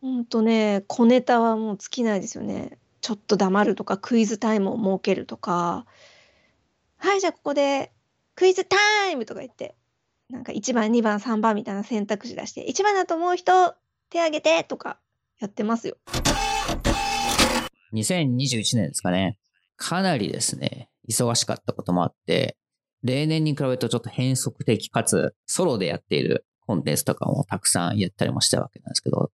[0.00, 2.78] ほんとね、小ネタはもう尽きないですよね。
[3.00, 5.86] ちょっと黙るとか、クイズタイムを設けるとか。
[6.96, 7.92] はい、じゃあここで
[8.34, 8.76] クイズタ
[9.10, 9.74] イムとか言って、
[10.30, 13.74] なんか1番、2番、3番みたいな選択肢出して、1番だと思う人、
[14.10, 14.98] 手挙げてとか
[15.38, 15.96] やってますよ。
[17.92, 19.38] 2021年ですかね。
[19.76, 22.56] かなりですね、忙しかったこともあって、
[23.02, 29.30] 例年に比べるとちょっと変則的かつソロでやっているコンテンツとかもたくさんやったりもしたわけなんですけど、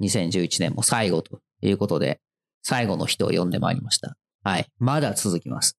[0.00, 2.20] 2011年も最後ということで、
[2.62, 4.16] 最後の人を呼んでまいりました。
[4.42, 4.66] はい。
[4.78, 5.78] まだ続きます。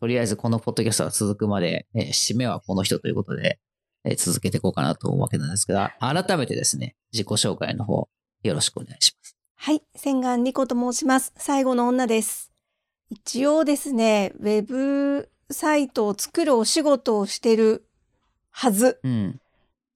[0.00, 3.58] とりあえずこのポッドキャストが続くまで、えー、締めはこの人ということで、
[4.04, 8.08] えー、続けていこうかなと思うわけなんですが、改めてですね、自己紹介の方、
[8.42, 9.36] よろしくお願いします。
[9.56, 9.82] はい。
[9.96, 11.32] 千願理子と申します。
[11.36, 12.52] 最後の女です。
[13.08, 17.86] 一応ですね、ウェブサイトを作るお仕事をしてる
[18.50, 19.00] はず。
[19.02, 19.40] うん。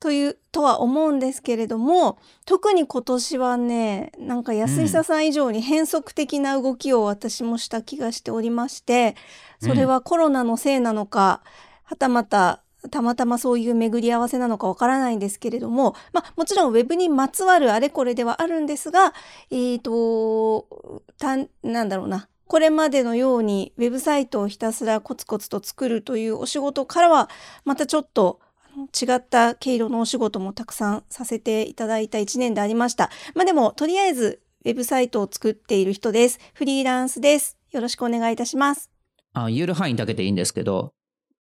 [0.01, 9.17] という、とは思うんですけれども、特に今年はね、なんか安久さん以上に変則的な動きを私もした気がしておりまして、
[9.61, 11.43] それはコロナのせいなのか、
[11.85, 19.13] はたまたたまたまそういう巡り合わせなのかわからないんですけれども、まあもちろんウェブにまつわるあれこれではあるんですが、
[19.51, 22.29] えっ、ー、と、たなんだろうな。
[22.47, 27.29] これまでのようにウェブサイトをひたすらコツコツと作るというお仕事からは
[27.67, 28.41] またちょっと
[28.87, 33.11] 違った毛色のお仕事もたくさんさせていただいた1年でありました。
[33.35, 36.39] まあでも、とりあえず、ウェブサイトを作っている人です。
[36.55, 37.57] フリーランスです。
[37.71, 38.91] よろしくお願いいたします。
[39.35, 40.93] あ言える範囲だけでいいんですけど、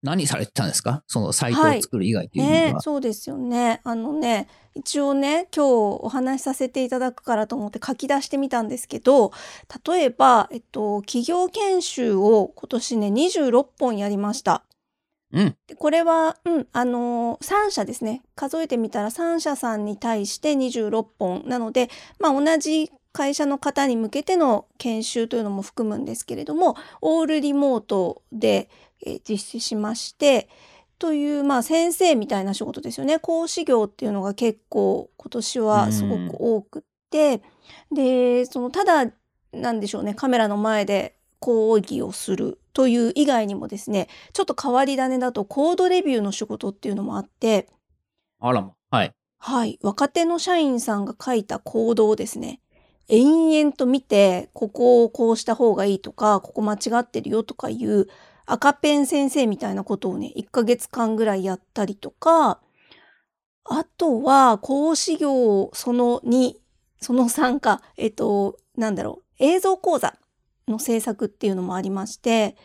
[0.02, 1.04] 何されてたんですか？
[1.06, 3.80] そのサイトを作る以外という意味では、はいね、そうですよね。
[3.84, 9.30] あのね、一応ね、今日お話しさせていただくからと思って書き出してみたんですけど、
[9.86, 14.64] 例えば、えっと、企業研修を今年ね、26本やりました。
[15.32, 18.22] うん、これは、うん、あのー、3社ですね。
[18.34, 21.42] 数えてみたら3社さんに対して26本。
[21.46, 21.88] なので、
[22.18, 28.68] まあ同じ会社の方に向けての研修というのも含むんですけれども、オールリモートで、
[29.04, 30.48] え実施しまして、
[30.98, 33.18] という、まあ先生みたいな仕事ですよね。
[33.18, 37.42] 講師業っていうのが結構今年はすごく多くって、
[37.90, 39.10] で、その、ただ、
[39.52, 47.68] なんでしょうね、カメラの前で講義をするという以外にもですね、ちょっと変わり種だとコードレビューの仕事っていうのもあって、
[48.40, 49.12] あらま、はい。
[49.38, 49.78] はい。
[49.82, 52.60] 若手の社員さんが書いたコードをですね、
[53.08, 58.06] 延々と見て、ここをこうした方がいいとか、ここ間違ってるよとかいう
[58.46, 62.60] 赤ペン先生みたいなことをね、1ヶ月間ぐらいやったりとか、
[63.64, 66.54] あとは、講師業その2、
[67.00, 70.14] その3か、えっと、なんだろう、映像講座
[70.68, 72.56] の制作っていうのもありまして、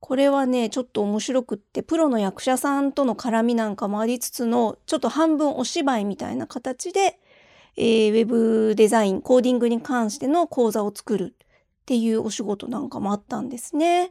[0.00, 7.20] これはね、ちょっと面白くって、プロの役者さんとの絡みなんかもありつつの、ちょっと半分お芝居みたいな形で、
[7.76, 11.46] えー、ウェブデザイン、コーディングに関しての講座を作るっ
[11.84, 14.10] ていうお仕事なんかもあったんですね。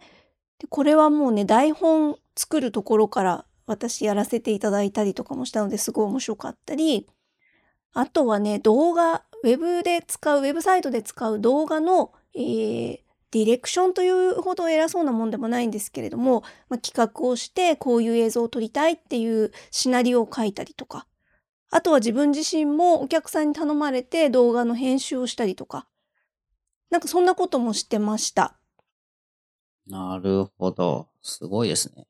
[0.59, 7.07] でこれはもうね、台本作るところから私やらせていただいたりとかもしたのですごい面白かったり、
[7.93, 12.99] あとはね、動画、ウェブで使う、ウェブサイトで使う動画の、えー、
[13.31, 21.05] ディレクションというほど偉そうなもんでもないんですけれども、まあ、企画をしてこういう映像を撮りたいっていうシナリオを書いたりとか、
[21.69, 25.87] あとは自分自身もお客さんに頼まれて動画の編集をしたりとか、
[26.89, 28.57] なんかそんなこともしてました。
[29.87, 31.07] なるほど。
[31.21, 32.05] すごいですね。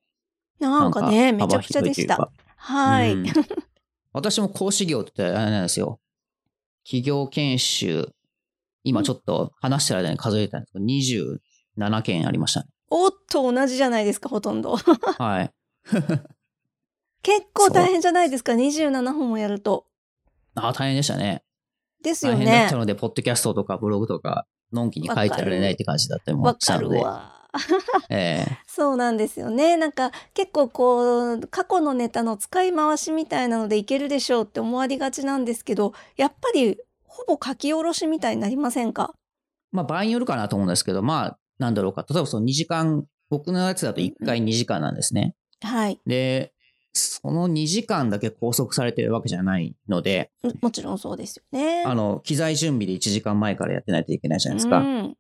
[0.59, 2.31] なんかね、めちゃくちゃでした。
[2.55, 3.17] はい。
[4.11, 5.99] 私も講師業ってあれなんですよ。
[6.83, 8.13] 企業研修
[8.83, 12.67] 今ちょっと話してる間に数えたんですけど、27件ありましたね。
[12.89, 14.75] おっと、同じじゃないですか、ほとんど。
[14.77, 15.51] はい。
[17.21, 19.85] 結構大変じゃないですか、27本もやると。
[20.55, 21.43] ああ、大変でしたね。
[22.01, 22.45] ですよね。
[22.45, 27.03] 大変だったので、ポッドキャストとかブログとか、のんきに書いてられないって感じだったりもしたので。
[28.09, 29.77] ええ、 そうなんですよね。
[29.77, 36.77] なんか結構こう過去のネタの使い回しみたいなのでいけるでしょうって思われがちなんですけどやっぱり
[37.27, 39.13] ほぼ書き下ろしみたいになりませんか？
[39.71, 42.05] まあ場合によるかなと思うんですけど、まあなんだろうか。
[42.09, 45.35] 例えばその2時間、僕のやつだと1回2時間なんですね。
[45.61, 45.99] はい。
[46.07, 46.53] で、
[46.93, 50.31] その2時間だけ拘束されてるわけじゃないので。
[50.61, 51.83] もちろんそうですよね。
[51.85, 54.79] あの、機材準備で1時間前からやってないといけないじゃないですか。
[54.79, 55.17] うん、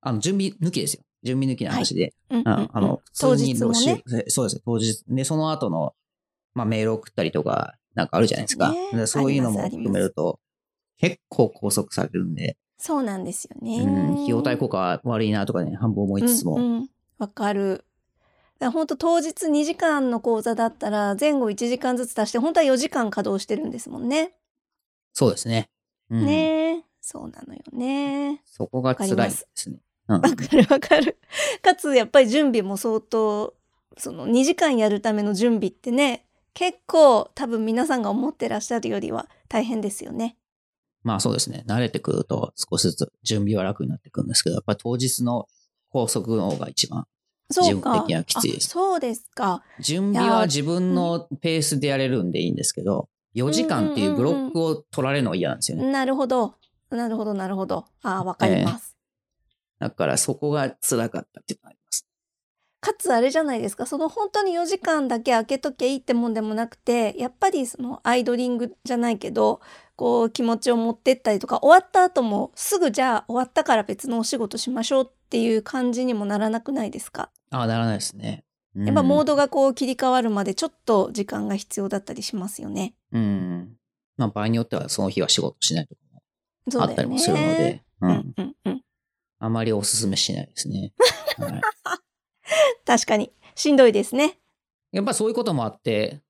[0.00, 1.02] あの、準備抜きですよ。
[1.22, 2.14] 準備抜きの話で。
[2.30, 2.42] はい、
[2.72, 4.02] あの、当日もね。
[4.28, 4.62] そうです。
[4.64, 5.04] 当日。
[5.06, 5.94] で、その後の、
[6.54, 8.74] まあメールを送ったりとか、なんかあるじゃないですか。
[8.92, 10.40] ね、そういうのも含めると、
[10.98, 12.56] 結構拘束されるんで。
[12.78, 13.78] そうなんですよね。
[13.78, 16.54] うん、費用対効果悪いなとかね、半分思いつつも。
[16.54, 16.88] わ、うん
[17.18, 17.84] うん、かる。
[18.60, 24.32] 本当当日2時間の講座だったら前後1時間ずつ足して本当は4時間稼働してるんですもんね。
[25.12, 25.68] そうですね。
[26.10, 26.84] うん、ねえ。
[27.00, 28.42] そうなのよね。
[28.44, 29.76] そこが辛いですね。
[30.08, 31.18] うんわかるわかる。
[31.62, 33.54] かつ、やっぱり準備も相当、
[33.98, 40.36] その2時間やるための準備ってね、結構多分皆さんが思ってらっしゃるよりは大変ですよね。
[41.06, 41.62] まあそうですね。
[41.68, 45.46] 慣れてくると少しずつ準備は楽になってくるんですけど、やっぱり当日の
[45.88, 47.06] 高速の方が一番。
[47.48, 47.70] そうか。
[47.70, 49.62] 準備的にはきついですあそうですか。
[49.78, 55.92] 準備は自分のペースでやれるんでいいんですけど、4時間っていうブロックを取られるのが嫌なんですよね。
[55.92, 56.56] なるほど。
[56.90, 57.84] なるほど、なるほど。
[58.02, 58.96] ああ、わかります。
[59.78, 62.04] だからそこが辛かったっていうのがあります。
[62.80, 69.60] かつあれじゃないですか、その本当に4時間だけ空けときゃいいってもんでもなくて、やっぱりそのアイドリングじゃないけど、
[69.96, 77.30] こう気持ちを持ってったりとか、終わった後もすぐじゃあ終わったから別のお仕事しましょうっていう感じにもならなくないですか？
[77.50, 78.44] ああ、ならないですね。
[78.76, 79.32] やっぱモード。
[79.32, 82.94] ドがこう切り替わるまでちょっと時間が必要だったりしますよね。
[83.10, 83.76] うん。
[84.18, 86.82] まあ場合によってはその日は仕事しないとかも。
[86.82, 88.34] あったりもするので、ううんん。
[88.36, 88.82] うんうん。
[89.38, 90.92] あまりお勧めしないですね。
[91.38, 91.60] はい
[92.84, 93.32] 確かに。
[93.54, 94.38] しんどいですね。
[94.92, 96.20] やっぱそういうこともあって、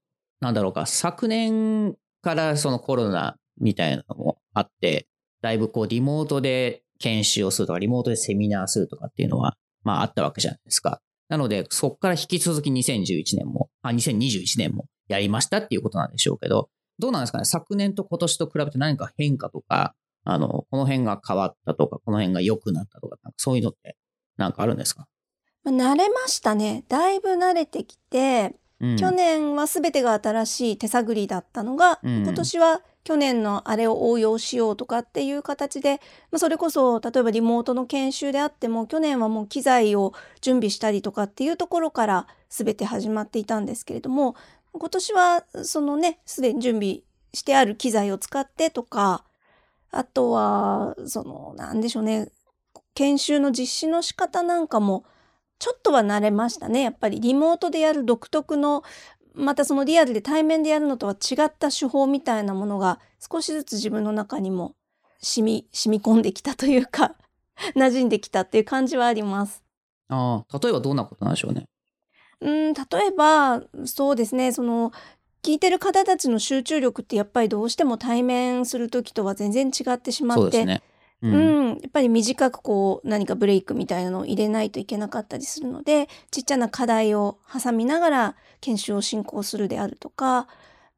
[0.40, 5.08] なんだろうか、昨年からそのコロナみたいなのもあって、
[5.42, 11.00] だいぶこうリモートで研修をするとか、リモートでセミナーするとかっていうのは、まああったわけじゃないですか。
[11.28, 17.44] なので、そこから引き続き2011年も、あ、2021年もやりましたっていうことなんでしょうけど、どうなんですかね？
[17.44, 19.94] 昨年と今年と比べて何か変化とか、
[20.24, 23.96] あの、この辺が変わったとか、この辺が良くなったとか、なんかそういうのって
[24.36, 25.06] なんかあるんですか、
[25.62, 26.84] まあ慣れましたね。
[26.88, 36.00] だいぶ慣れてきて、うん、去年は全てが新しい手探りだったのが、うん今年は去年のあれを応用しようとかっていう形で、
[36.32, 44.34] まあ、それこそ例えばリモートの研修であっても去年はもう機材を準備したりとかっていうところから全て始まっていたんですけれども
[44.72, 49.22] 今年はそのねすでに準備してある機材を使ってとか
[49.92, 52.28] あとはそのなんでしょうね
[52.94, 55.04] 研修の実施の仕方なんかも
[55.58, 56.82] ちょっとは慣れましたね。
[56.82, 58.82] やっぱりリモートでやる独特の、
[59.36, 62.98] またそのリアルで対面でやるのとは違った手法みたいなものが
[63.30, 64.74] 少しずつ自分の中にも
[65.20, 67.16] 染み、染み込んできたというか、
[67.76, 69.62] 馴染んできたっていう感じはあります。
[70.08, 71.66] ああ、例えばどんなことなんでしょうね？
[72.40, 74.92] うん、例えば、そうですね、その、
[75.42, 80.82] 聞いてる方たちの集中力ってやっぱりどうしても対面する時とは全然違ってしまって、そうですね。
[81.22, 81.28] う。
[81.28, 90.46] うん、やっぱり短くこう何かブレイクみたいなのを入れないといけなかったりするのでちっちゃな課題を挟みながら研修を進行するであるとか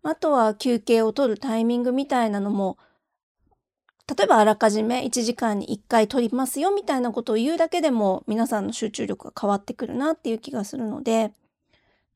[0.03, 2.79] あとは休憩を取るタイミングみたいなのも
[4.09, 11.33] 例えばあらかじめ1時間に1回取りますよみたいなことを言うだけでも皆さんの集中力が変わってくるなっていう気がするので、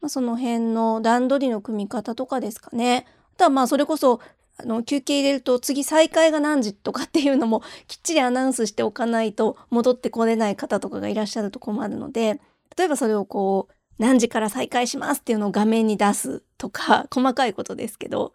[0.00, 3.06] まあ、その辺の段取りの組み方とかですかね。
[3.34, 4.20] あとはまあそれこそ
[4.66, 12.40] の休憩入れると次再開が何時とかっていうのもきっちりアナウンスしておかないと戻ってこれない方とかがいらっしゃると困るので
[12.76, 18.32] 例えばそれをこう何時から再開しますっていうのを画面に出すとか細かいことですけど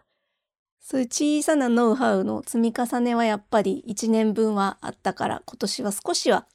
[0.80, 6.48] そういう小さなノウハウの積み重ねはやっぱり1年分はあったから今年は少しは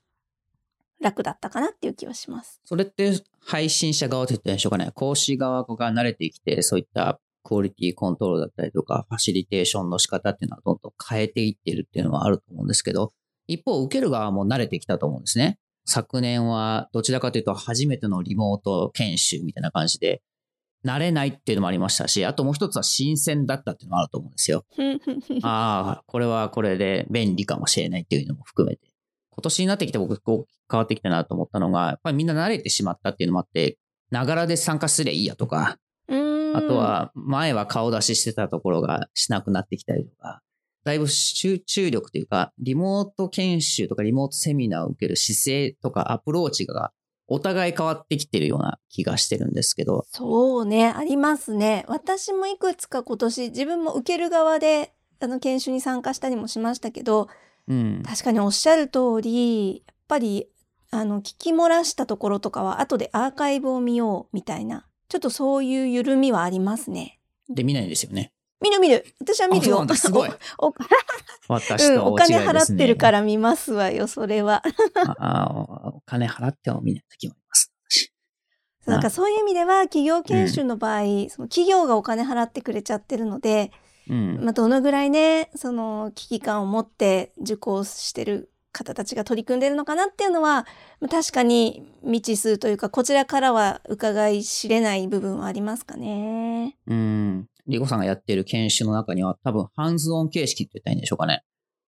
[1.02, 2.60] 楽だったかなっていう気はします。
[2.64, 4.90] それって配信者側と言ったらいいんでしょうかね。
[4.94, 13.12] 講師側が慣れてきて、そういったクオリティコントロールだったりとか、ファシリテーションの仕方っていうのはどんどん変えていってるっていうのはあると思うんですけど、
[13.46, 15.58] 一方、受ける側も慣れてきたと思うんですね。
[15.84, 20.22] 昨年はどちらかというと初めてのリモート研修みたいな感じで、
[20.84, 24.64] 慣れないっていうのもありましたし、あともう一つは新鮮だったっていうのもあると思うんですよ。
[25.42, 28.88] ああ、これはこれで便利かもしれないっていうのも含めて。
[29.30, 33.78] 今年になってきて僕こう変わってきたなと思ったのが、やっぱりみんな慣れてしまったっていうのもあって、
[34.10, 35.76] ながらで参加すりゃいいやとか、うん
[36.54, 40.42] あとは前は顔出ししてたところがしなくなってきたりとか、
[40.84, 46.92] だいぶ集中力というか、リモート研修とかリモートセミナーを受ける姿勢とかアプローチが
[47.28, 51.84] お互い変わってきてるような気がしてるんですけど、そうね、ありますね。
[51.88, 57.28] 私もいくつか今年自分も受ける側であの研修に参加したりもしましたけど、
[57.68, 58.02] うん。
[58.04, 60.48] 確かにおっしゃる通り、やっぱり
[60.90, 67.20] あの聞き漏らしたところとかは後でアーカイブを見ようみたいな、ちょっとそういう緩みはありますね。
[67.46, 68.32] で、見ないんですよね。
[68.62, 69.04] 見る見る。
[69.20, 70.74] 私は見るよすごい おお
[71.48, 72.46] 私うん、おと大違いですね。
[72.46, 74.62] 金払ってるから見ますわよ、それは。
[75.18, 77.74] ああ、お金払っても見ない時もあります。
[77.90, 78.10] 私
[78.86, 83.70] なんかそういう意味では企業研修の場合、その企業がお金払ってくれちゃってるので、
[84.08, 84.38] うん。
[84.42, 90.66] まあ、どのぐらいね、その危機感を持って受講してる方たちが取り組んでるのかなっていうのは、
[91.00, 96.76] まあ確かに未知数というか、こちらからは伺い知れない部分はありますかね。
[96.86, 97.46] うん。
[97.68, 101.44] リコさんがやっている研修の中には多分ハンズオン形式って言ったらいいんでしょうかね。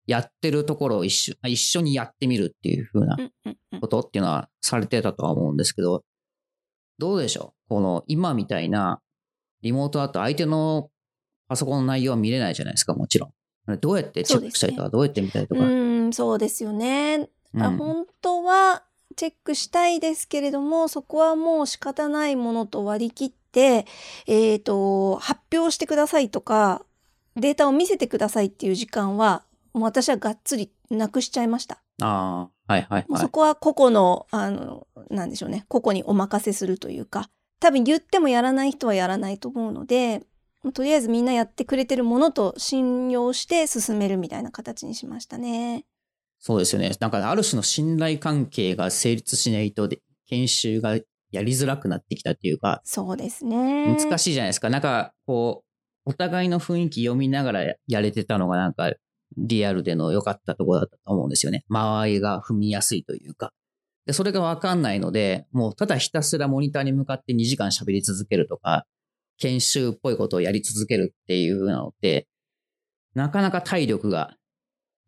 [0.06, 6.04] やってるところを一緒一緒にやってみるっていう風なうんうんうんことっていうのはされてたとは思うんですけど、
[6.98, 7.68] どうでしょう？
[7.68, 9.00] この今みたいな
[9.62, 10.90] リモートだと相手の
[11.48, 13.78] パソコンの内容は見れないじゃないですか、もちろん。
[13.80, 15.60] どうやってチェックしたりとか、どうやって見たりとか。
[16.12, 17.28] うん、そうですよね。
[17.58, 18.82] あうん本当は
[19.16, 23.86] チェックしたいですけれども、そこはもう仕方ないものと割り切って、
[24.26, 26.84] えっ、と、発表してくださいとか、
[27.36, 31.82] データを見せてくださいっていう時間は、もう私はがっつりなくしちゃいました。
[32.00, 33.28] ああ、はいはいはいもうそ。
[33.28, 37.28] こは個々の、あの、なんでしょうね、個々にお任せするというか、
[37.60, 40.22] 多分言ってもやらない人はやらないと思うので、
[40.74, 45.84] とりあえずみんなやってくれてるものと信用して進めるみたいな形にしましたね。
[46.44, 46.90] そうですよね。
[46.98, 50.98] なんかある種の信頼関係が成立しないとで、研修が
[51.30, 53.96] やりづらくなってきたっていうか、そうですね。
[53.96, 54.68] 難しいじゃないですか。
[54.68, 55.62] なんか、こ
[56.04, 58.92] う、お互いの雰囲気読みながらやれてたのがなんか、
[59.36, 61.64] リアルでの良かったところだったと思うんですよね。
[61.68, 63.52] 間合いが踏みやすいというか。
[64.06, 68.84] で、それがわかんないので、もうただひたすらモニターに向かって2時間喋り続けるとか、
[69.38, 72.26] 研修っぽいことをやり続けるっていうのって、
[73.14, 74.34] なかなか体力が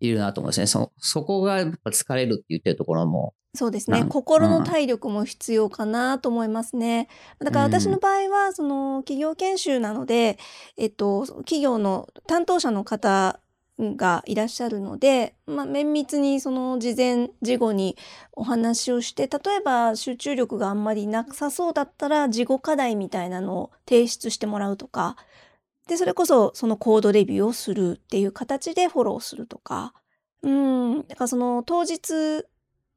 [0.01, 0.67] いるなと思うんですね。
[0.67, 4.05] そ、そこがやっぱ疲れるって言ってるところも、そうですね。
[4.09, 7.09] 心の体力も必要かなと思いますね。
[7.39, 10.39] だから私の場合は、その企業研修なので、
[10.77, 13.39] えっと、企業の担当者の方
[13.79, 17.97] がいらっしゃるので、まあ、綿密にその事前、事後に
[18.33, 25.17] お話をして、例えば集中力があんまりなさそうだったら、事後課題みたいなのを提出してもらうとか、
[25.89, 29.93] で、それこそそのコードレビューをするっていう形でフォローするとか、
[30.43, 32.45] うん、だからその当日、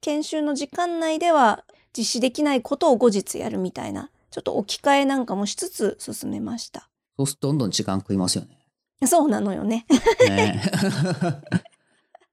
[0.01, 1.63] 研修の時間内では
[1.97, 6.89] 実施できないことを後日やるみたいな、ちょっと置き換えなんかもしつつ進めました。
[7.17, 8.57] そうするとどんどん時間食いますよね。
[9.07, 9.85] そうなのよね。
[10.27, 10.61] ね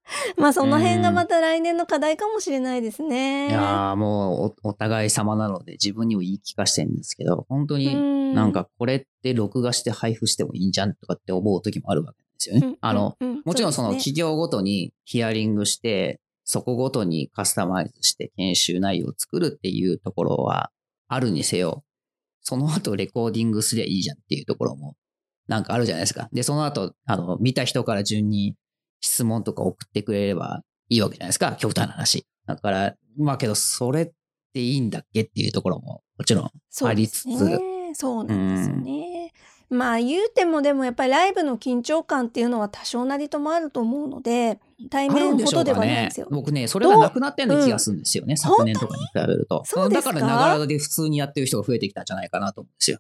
[0.37, 3.49] まあその辺がまた来年の課題かもしれないですね。
[3.49, 12.67] いやーもうおお互い様なので自分にも言い聞かせてるんですけど、本当にうんなんかこれって録画して配布してもいいんじゃんとかって思う時もあるわけですよね。
[12.67, 20.71] うんあの、もちろんその企業ごとにヒアリングして、そこごとにカスタマイズして研修内容を作るっていうところは
[21.09, 21.85] あるにせよ、
[22.43, 24.97] その後レコーディングすりゃいいじゃんっていうところも
[25.49, 26.29] なんかあるじゃないですか。
[26.33, 28.55] で、その後、あの、見た人から順に
[29.05, 31.53] 質問とか送ってくれればいいわけじゃないですか。
[31.59, 32.27] 極端な話。
[32.47, 34.11] だから、まあけど、それっ
[34.55, 36.45] ていいんだっけっていうところももちろん
[36.85, 37.29] ありつつ
[37.93, 39.33] そうなんですよね。
[39.71, 44.59] まあ言うてもでもやっぱりライブの緊張感っていうのは多少なりともあると思うので、
[44.91, 46.29] 対面ほどではないんねですよ。。
[46.31, 48.35] 僕ね、それがなくなってんの気がするんですよね。
[48.35, 49.63] ん昨年とかに比べると。
[49.65, 50.13] そうですか？
[50.13, 52.99] だから、ながらで普通にやってる人が増えてきたんじゃないかなと思うんですよ。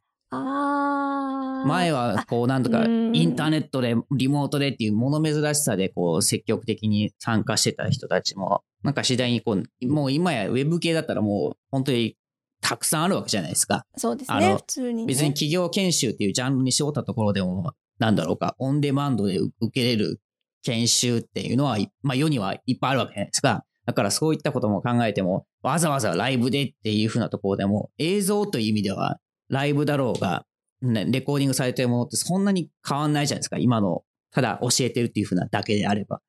[1.66, 12.16] 前は、こう、なんとか、うんインターネットで、リモートでっていう物珍しさで、こう、積極的に参加してた人たちも、なんか次第にこう、もう今やウェブ系だったらもう、本当に
[12.60, 13.86] たくさんあるわけじゃないですか。
[13.96, 14.54] そうですね。
[14.54, 15.06] 普通に、ね。
[15.06, 20.20] 別に企業研修っていうジャンルに絞ったところでも、なんだろうか、オンデマンドで受けれる
[20.62, 23.64] 研修っていうのは、まあ世にはいっぱいあるわけじゃないですか。
[23.86, 30.44] だからそういったことも考えても、わざわざライブでっていうふうなところでも、映像という意味では、ライブだろうが、
[30.82, 33.58] ね、レコーディングされてるものってそんなに変わんないじゃないですか。
[33.58, 36.20] 今の、ただ教えてるっていうふうなだけであれば。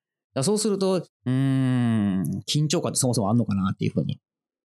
[0.44, 4.20] そうすると、うん、緊張感ってそもそもあんのかなっていうふうに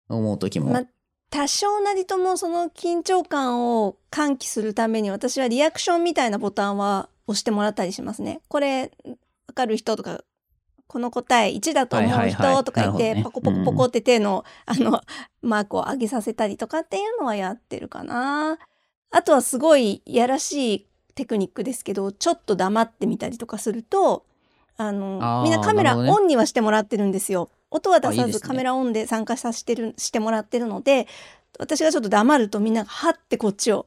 [0.08, 0.70] 思うときも。
[0.70, 0.84] まあ
[1.30, 8.40] 多少なりともその緊張感を喚起するために私はリアクションみたいなボタンは押してもらったりしますね。
[8.48, 8.90] これ
[9.46, 10.24] わかる人とか
[10.90, 15.00] この答え1だと思う人とか言ってなるパコポコポコって手のあの
[15.40, 18.58] マークを上げさせたりとかっていうのはやってるかな。
[19.12, 24.26] あとはすごいやらしいテクニックですけどちょっと黙ってみたりとかすると
[24.76, 27.50] あのみんなカメラオンにはしてもらってるんですよ。
[27.70, 31.06] 音は出さずカメラオンで参加させてるしてもらってるので
[31.60, 33.86] 私がちょっと黙るとみんながはってこっちを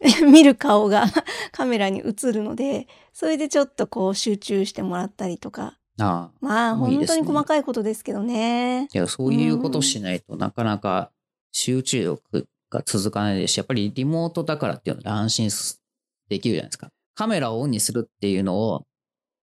[0.30, 1.06] 見る顔が
[1.50, 8.88] カメラに映るのでそれでちょっとこう集中してもらったりとかああまあ本当に細かいことですけどね。
[8.92, 11.12] いや、そういうことしないとなかなか
[11.52, 15.50] 集中力が続かないですし、やっぱりリモートだからっていうので安心
[16.28, 16.90] できるじゃないですか。
[17.14, 18.84] カメラをオンにするっていうのを、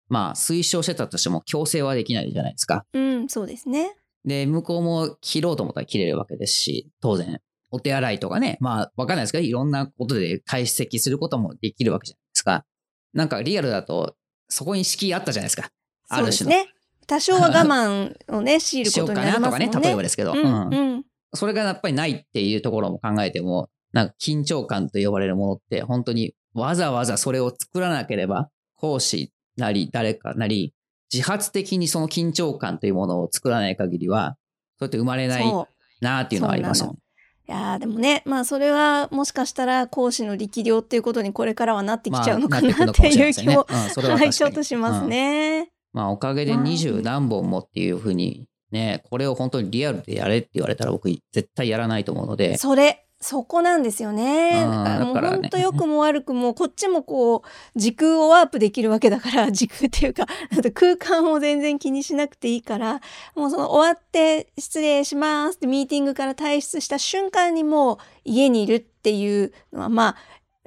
[0.09, 2.85] まあ推奨してたとしても強制はできないじゃないですか。
[2.93, 3.95] うんそうですね。
[4.25, 7.39] で、向こうも切ろうと思ったら切れるわけですし、当然、
[7.71, 12.65] お手洗いとかね、まあわかんないですけど、いろんなことで解析することもできるわけじゃないですか。
[13.13, 14.15] なんかリアルだと、
[14.49, 15.69] そこに敷居あったじゃないですか。
[16.09, 16.51] あそうる種の。
[16.51, 16.73] ですね。
[17.07, 19.87] 多少は我慢をね強いることになりかなとかね、ますもんね。
[19.87, 20.33] 例えばですけど。
[20.33, 30.73] うんうんそれがやっぱりないっていうところも考えても、なんか緊張感と呼ばれるものって本当にわざわざそれを作らなければ、講師なり誰かなり、
[31.13, 34.37] 自発的にその緊張感というものを作らない限りは、
[34.79, 35.53] そうやって生まれない
[36.01, 36.99] なっていうのはありますよね。
[37.47, 45.71] いやーでもねまあそれはもしかしたら講師の力量っていうことにこれからはなってきちゃうのかなっていう気も、 うん、それははい確かにちょっとしますね。
[45.93, 54.63] まあ、おかげで二十何本もっていうふうに、ね、これを本当にリアルでやれって言われたら僕絶対やらないと思うので、それそこなんですよね。
[54.65, 60.25] うんだからもう本当良くも悪くもこっちもこう時空をワープできるわけだから時空っていうか
[60.73, 63.01] 空間を全然気にしなくていいから
[63.35, 70.15] もうその終わって失礼しますってミーティングから退出した瞬間にもう家にいるっていうのはまあ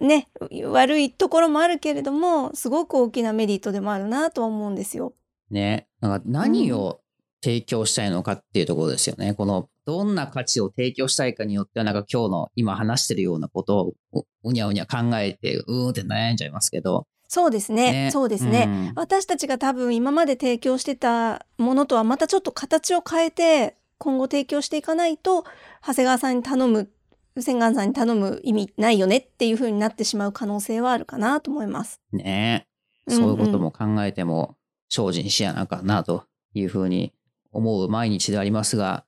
[0.01, 0.29] ね
[0.65, 5.15] 悪いところもあるけれどもすごく大きなメリットでもあるなとは思うんですよ。
[5.51, 7.01] ね、なんか何を
[7.43, 9.35] 提供したいのかっていうところですよね。
[9.35, 17.07] この、どんな価値を提供したいかによっては、なんか今日の今話してるようなことをううにゃうにゃ考えて、うーんって悩んじゃいますけど。
[17.29, 18.67] そうですねそうですね。
[18.67, 25.45] ん私たちが多分今まで提供してたものとはまたちょっと形を変えて今後提供していかないと
[25.81, 26.91] 長谷川さんに頼む
[27.41, 32.01] 千願さんに頼む意味ないよねっていう風になってしまう可能性はあるかなと思います。
[32.13, 32.67] ね
[33.07, 34.57] うんそういうことも考えても、
[34.89, 37.13] 精進しやなあかんなというふうに
[37.51, 39.05] 思う毎日でありますが、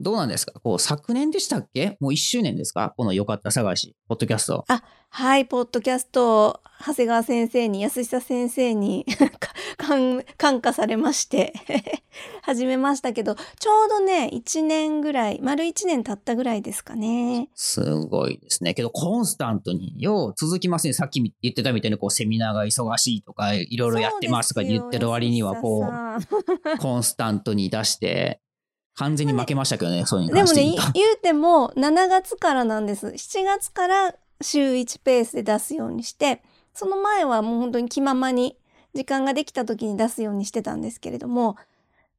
[0.00, 0.52] どうなんですか？
[0.60, 1.96] こう、昨年でしたっけ？
[2.00, 2.94] もう1周年ですか？
[2.96, 4.64] このよかった探し、ポッドキャスト。
[5.10, 9.06] はい、ポッドキャスト長谷川先生に安久先生に
[9.40, 11.54] か感感化されまして
[12.42, 17.48] 始めましたけどちょうどね1年ぐらい丸1年経ったぐらいですかね。
[17.54, 18.74] すごいですね。
[18.74, 20.92] けど、コンスタントに、よう続きますね。
[20.92, 25.88] さっき言ってたみたいに、こう、セミナーが忙しいとか、いろいろやってますとか言ってる割には、こう、
[26.78, 28.40] コンスタントに出して、
[28.98, 33.06] 完全に負けましたけどね、そういうのでもね、 言うても7月からなんです。
[33.06, 36.42] 7月から週1ペースで出すようにして、
[36.74, 38.56] その前はもう本当に気ままに
[38.94, 41.54] 時間ができた時に出すようにしてたんですけれども、やっ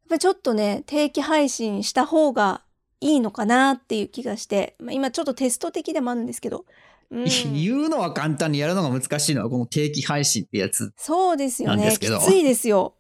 [0.10, 2.64] ぱりちょっとね、定期配信した方が
[3.02, 6.66] いいのかなっていう気がして、まあ、今ちょっとテスト的でもあるんですけど、
[7.12, 10.94] うん 言うのは簡単にやるのが難しいのは、この定期配信ってやつ。
[10.96, 11.98] そうですよね。
[12.00, 12.96] きついですよ。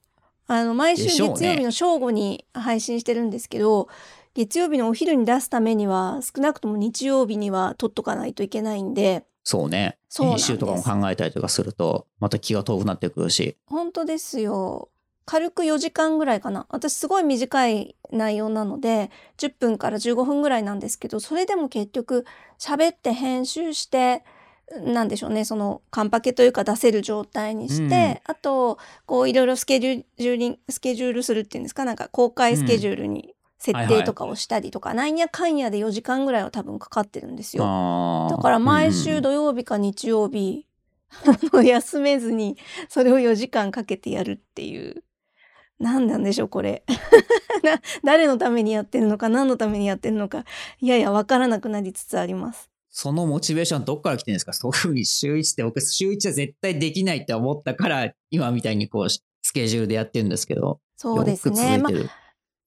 [0.49, 3.87] あの、毎週月曜日の正午に配信してるんですけど、
[4.33, 9.99] 月曜日のお昼に出すためには、少なくとも日曜日には撮っとかないといけないんで、そうね。
[10.17, 13.57] 編集とかも考えたりとかすると、また気が遠くなってくるし。
[13.67, 14.89] 本当ですよ。
[15.25, 16.65] 軽く4時間ぐらいかな。
[16.69, 22.25] 私すごい短い内容なので、10分から15分ぐらいなんですけど、それでも結局
[22.57, 24.23] 喋って編集して、
[24.71, 37.63] なんでしょうね、そのカンパケというか出せる状態にして、あと、こういろいろスケジュールに、スケジュールするっていうんですか、なんか公開スケジュールに設定とかをしたりとか、なんやかんやで4時間ぐらいは多分かかってるんですよ。
[38.29, 40.65] だから毎うん週土曜日か日曜日、
[41.25, 45.03] あの 休めずにそれを4時間かけてやるっていう。
[45.79, 46.83] 何なんでしょうこれ。
[47.63, 50.45] な誰のためにやってるのか何のためにやってるのか
[50.79, 52.69] いやいや分からなくなりつつあります。
[52.89, 54.53] そのモチベーションはどっから来てるんですか？
[54.53, 59.21] そういうふうに週1って僕週1は絶対できないって思ったから今みたいにこうス
[59.53, 61.77] ケジュールでやってるんですけどそうですね。
[61.77, 61.89] ま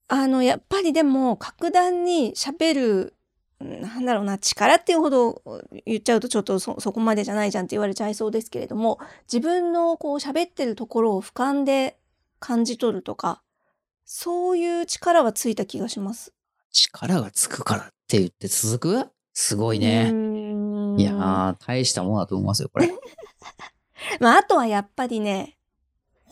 [0.08, 3.14] あ、あのやっぱりでも格段に喋る
[3.60, 5.42] なんだろうな力っていうほど
[5.86, 8.98] 言っちゃうとちょっとそそこまでじゃないじゃんって言われちゃいそうですけれども
[9.32, 11.96] 自分のこう喋ってるところを俯瞰で
[12.40, 13.42] 感じ取るとか
[14.04, 16.32] そういう力はついた気がします。
[16.72, 19.10] 力がつくからって言って続く？
[19.34, 20.10] すごいね。
[20.10, 22.90] んいやー、大したものだと思いますよ、これ。
[24.20, 25.56] まあ、あとはやっぱりね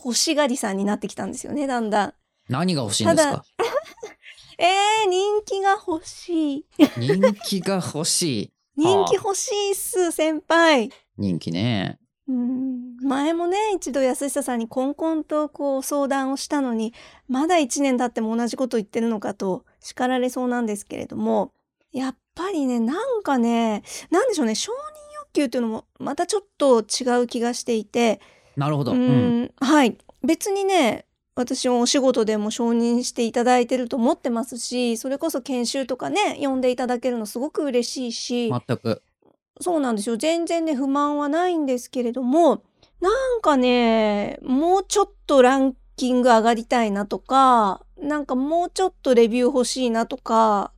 [0.03, 2.13] 欲しがりさんになってきたんですよねだんだん。
[2.49, 3.45] 何が欲しいんですたか
[4.59, 6.65] えー、人気が欲しい。
[6.97, 8.51] 人気が欲しい？
[8.77, 10.91] 人気欲しいっす先輩。
[11.17, 11.97] 人気ね。
[12.27, 16.93] うん前もね一度安久さんにコンコンとこう相談をしたのに
[17.27, 21.51] まだ1年経っても同じこと言ってるのかと叱られそうなんですけれども
[21.91, 24.75] やっぱりねなんかねなんでしょうね承認
[25.15, 28.19] 欲求っていうのもまたちょっと違う気がしていて
[28.57, 28.91] なるほど。
[28.91, 29.43] ううん。
[29.43, 39.01] んはい別にね私もお仕事でも承認していただいてると思ってますしそれこそ研修とかね呼んでいただけるのすごく嬉しいし全く。
[39.61, 40.17] そうなんですよ。
[40.17, 42.63] 全然ね、不満はないんですけれども、
[42.99, 50.71] なんかね、もうちょっとランキング上がりたいなとか、なんかもうちょっとレビュー欲しいなとか、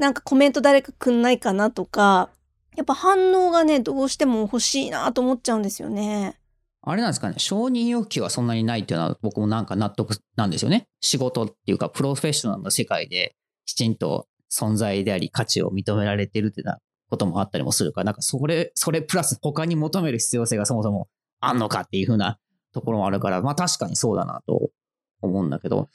[0.00, 2.30] なんかコメント誰かくんないかなとか、
[2.74, 6.36] やっぱ反応がね、どうしても欲しいなと思っちゃうんですよね。
[6.80, 10.86] あれなんですかね、承認欲求はそんなにないっていうのは僕もなんか納得なんですよね。
[11.02, 13.36] 仕事っていうか、プロフェッショナルの世界で
[13.66, 16.78] きちんと存在であり価値を認められてるっていうのは、
[17.10, 21.08] こともあったりもするから、なんかそれ、それプラス他に求める必要性がそもそも
[21.40, 22.38] あんのかっていうふうな
[22.72, 24.70] ところもあるから、まあ確かにそうだなと
[25.20, 25.90] 思うんだけど、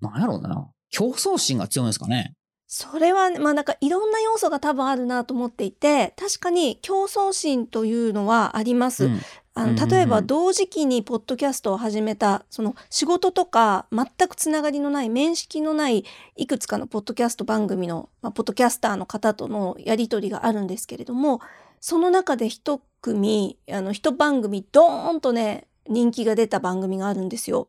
[0.00, 0.68] なんやろうな。
[0.90, 2.34] 競争心が強いんですかね。
[2.66, 9.06] それは、まあなんかいろんな要素が多分あるなと思っていて、確かに競争心というのはあります。
[9.06, 9.20] うん
[9.58, 16.04] あの例えば同時期にポッドキャストを始めたその仕事とか全くつながりのない面識のない
[16.36, 21.40] いくつかのポッドキャスト番組の、まあ、ポッドキャスターの方とのやり取りがあるんですけれども
[21.80, 27.68] その中で一組あの一番組ドーンとね人気が出た番組があるんですよ。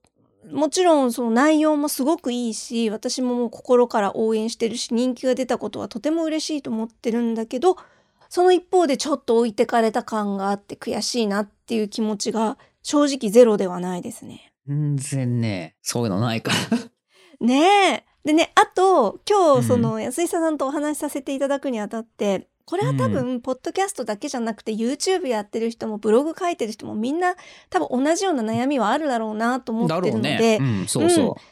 [0.52, 7.78] もちろんその内容もすごくいいし私ももう心から応援してるし人気が出たことはとても嬉しいと思ってるんだけど
[8.30, 14.54] その一方でちょっと置いてかれた感があって悔しいなっていう気持ちが正直ゼロではないですね。
[14.68, 17.46] 全然ね、そういうのないから。
[17.46, 18.06] ねえ。
[18.26, 27.36] でね、あと今うん日その安井さんとお話しさせていただくにあたって、これは多分ポッドキャストだけじゃなくて YouTube やってる人もブログ書いてる人もみんな
[27.70, 30.60] 多分同じような悩みはあるだろうなと思ってるので。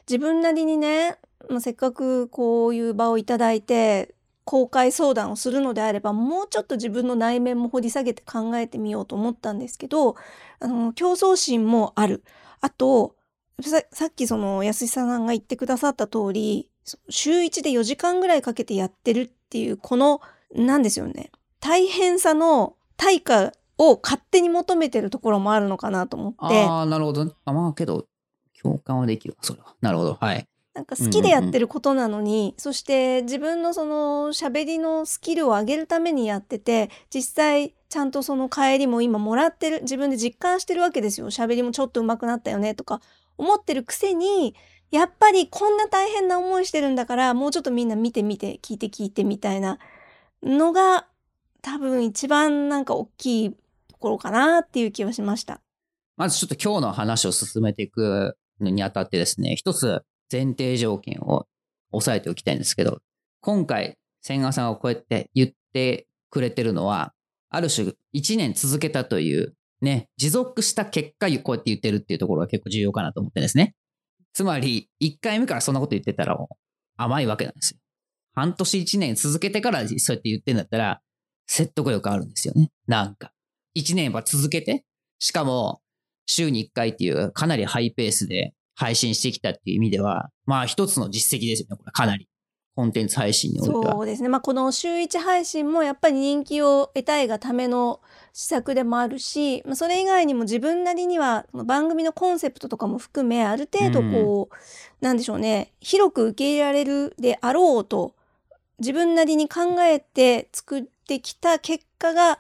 [0.07, 1.17] 自分なりにね、
[1.49, 10.17] まあ、せっかくこういう場をいただいて公開相談をするのであればもうちょっと自分の内面も掘り下げて考えてみようと思ったんですけど
[10.59, 12.25] あの競争心もある。
[12.59, 13.15] あと
[13.61, 20.19] ささっきその安井さんが言ってくださった通りそ週1で4時間ぐらいかけてやってるっていうこの
[20.53, 26.37] なんですよね大変さの対価を勝手に求めてるところもあるのかなと思って。
[26.65, 27.33] ああ、なるほど。
[27.43, 28.05] あまあけど、
[28.61, 29.75] 共感はできるわ、それは。
[29.81, 30.17] なるほど。
[30.19, 30.47] はい。
[30.73, 41.31] なんか好きでやってることなのに、そして自分のその喋りのスキルを上げるためにやってて、実際ちゃんとその帰りも今もらってる、自分で実感してるわけですよ。
[41.31, 43.01] 喋りもちょっと上手くなったよねとか
[43.37, 44.55] 思ってるくせに、
[44.91, 49.79] やっぱりこんな大変な思いしてるんだから、もうちょっとみんな見てみて、聞いて聞いてみたいな
[50.45, 51.07] のが
[51.61, 55.61] 多分一番なんか大きいところかなっていう気はしました。
[56.15, 61.45] まずちょっと今日の話を進めていくのにあたってですね、一つ前提条件を
[61.91, 62.99] 押さえておきたいんですけど、
[63.41, 67.13] 今回、千賀さんがこうやって言ってくれてるのは、
[67.49, 73.75] ある種1年続けたという、ね、持続した結果、こうやって言ってるっていうところが結構重要かなと思ってですね。
[74.33, 76.55] つまり、1回目からそんなこと言ってたらもう
[76.97, 77.79] 甘いわけなんですよ。
[78.35, 81.01] 半年1年続けてからそうやって言ってんだったら、
[81.47, 82.69] 説得力あるんですよね。
[82.87, 83.31] なんか。
[83.77, 84.85] 1年は続けて、
[85.19, 85.81] しかも、
[86.27, 92.27] 週に1回っていうかなりハイペースで配信してきたっていう意味では、まあ一つの実績ですよね、これかなり。
[92.75, 93.93] コンテンツ配信においては。
[93.93, 94.27] そうですね。
[94.27, 98.01] まあ、この週1配信もやっぱり人気を得たいがための
[98.33, 104.55] 施策でもあるし、まあ、それ以外にも自分なりには番組のコンセプトとかも含め、ある程度こう、
[104.99, 108.13] なんでしょうね、広く受け入れられるであろうと、
[108.79, 112.39] 自分なりに考えて作ってきた結果が、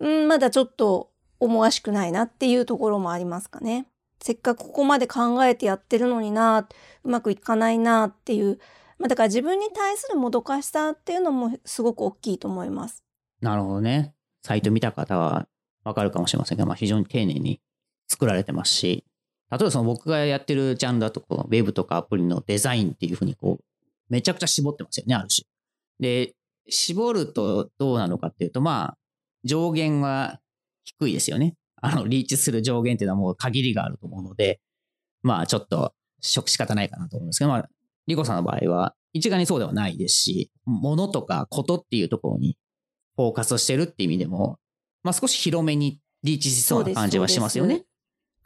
[0.00, 3.86] うん、まだちょっと思わしくないなっていうところもありますかね。
[4.20, 6.68] せっかくここまで考えてやってるのにな、
[7.02, 8.60] うまくいかないなっていう、
[8.98, 13.02] まあ、だから自分に対するもどかしさっていうのもすごく大きいと思います。
[13.40, 14.14] なるほどね。
[14.44, 15.48] サイト見た方は
[15.82, 17.60] わかるかもしれませんが、まあ非常に丁寧に
[18.08, 19.04] 作られてますし、
[19.50, 23.64] 例えばその僕がやってるジャンルだと、このウェブとかアプリのデザインっていうふうにこう、
[24.08, 25.44] めちゃくちゃ絞ってますよね、ある種。
[26.02, 26.34] で、
[26.68, 28.98] 絞るとどうなのかっていうと、まあ、
[29.44, 30.40] 上限は
[30.84, 31.54] 低いですよね。
[31.80, 34.60] あの、リーチする上限っていうのはもう限りがあると思うので、
[35.22, 37.68] まあちょっと、仕方ないかなと思うんですけど、まあ、
[38.06, 42.56] リコさんの場合は、一概にそうではないですし、ものとかことっていうところに
[43.16, 44.58] フォーカスしてるっていう意味でも、
[45.02, 47.84] まあ少し広めにリーチしそうな感じはしますよね。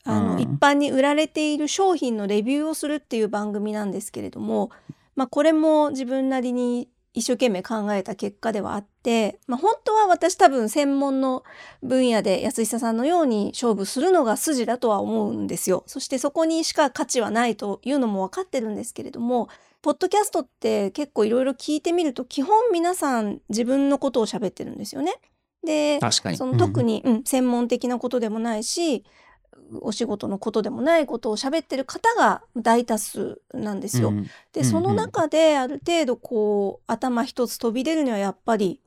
[0.04, 4.70] あの、うん一般に売られている商品のレビューをするっていう番組なんですけれども、
[5.14, 11.42] まあこれも自分なりに一生懸命考えた結果ではあって、まあ本当は私多分専門の
[11.82, 15.82] 分野で安久さんのように勝負するのが筋だとは思うんですよ。
[15.86, 19.48] そしてそこにしか価値はないというのも分かってるんですけれども、
[19.80, 25.14] ポッドキャストって結構いろいろ聞いてみると基本皆さん自分のことを喋ってるんですよね。
[25.64, 26.36] で、確かに。
[26.36, 29.04] その特に、うん専門的なことでもないし
[29.80, 34.08] お仕事のことでもないことを喋ってる方が大多数なんですよ。
[34.08, 38.80] うんでその中である程度こう頭一つ飛び出るにはやっぱり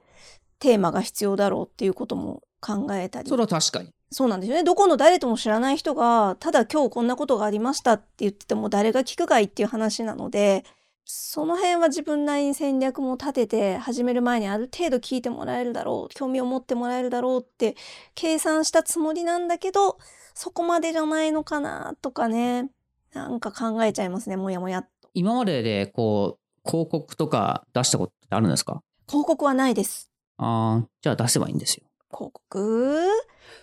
[0.57, 3.93] テーマが必要だろうっていうことも考えたりそれは確かに。
[4.11, 10.65] そうなんですよねどこの誰とも知らない人がただ今日こんなことがありましたって言ってても誰が聞くかいっていう話なので
[11.05, 17.75] その辺は自分なりに戦略も立てて始める前にある程度聞いてもらえるだろう興味を持ってもらえるだろうって
[18.15, 19.97] 計算したつもりなんだけど
[20.41, 22.69] そこまでじゃないのかなとかね
[23.13, 28.81] なんか考えちゃいますねもやもやっと今まででこう、広告とか出したことってあるんですか？
[29.09, 31.83] 広告はないですああ、じゃあ出せばいいんですよ。
[32.09, 32.57] 広告？
[32.57, 33.09] 広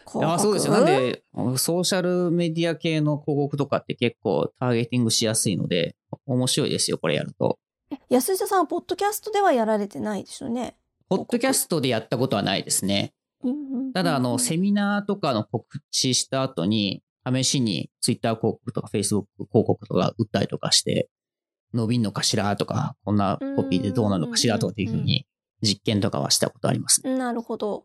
[0.04, 0.26] 告？
[0.26, 0.74] あそうですよ。
[0.74, 1.22] なんで、
[1.56, 7.58] ソーシャルメディア系の広告とかって結構ターゲティングしやすいので、面白いですよ、これやると。
[8.10, 10.76] 安下さんはポッドキャストではやられてないですよね？
[11.08, 13.14] ポッドキャストでやったことはないですね。
[13.94, 21.08] ただ、あの、セミナーとかの告知した後に、試しに Twitter 広告とか Facebook 広告とか打ったりとかして、
[21.74, 25.26] 伸びんのかしらとか、こんなコピーでどうなのかしらとかっていうふうに
[25.62, 27.16] 実験とかはしたことありますね。
[27.16, 27.84] なるほど。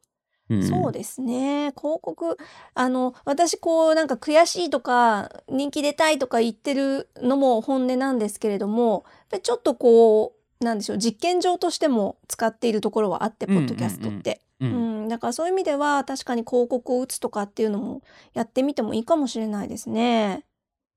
[0.49, 1.71] うん、そうですね。
[1.77, 2.37] 広告、
[2.73, 9.05] あの、私こうなんか悔しいとか人気出たいとか言ってるのも本音なんですけれども、
[9.41, 14.41] ちょっとこう、なんでしょう、実験場としても使っているところはあって、ポッドキャストって。
[14.59, 18.01] ううんん、だからそういう意味では確かに広告を打つとかっていうのも
[18.33, 20.45] やってみてもいいかもしれないですね。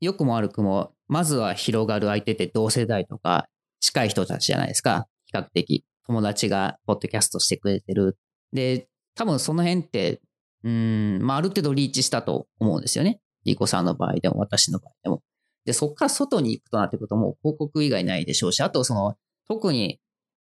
[0.01, 3.49] 良くも悪くも、まずは広がる相手って同世代とか
[3.81, 5.07] 近い人たちじゃないですか。
[5.27, 5.85] 比較的。
[6.07, 8.19] 友達がポッドキャストしてくれてる。
[8.53, 10.21] で、多分その辺って、
[10.63, 13.21] うん、まあある程度リーチしたと思うんですよね。
[13.45, 15.23] リコさんの場合でも私の場合でも。
[15.65, 19.17] で、そこから外に行くとなってくるともう広告以外ないでしょうし、あとその、
[19.49, 20.01] 特に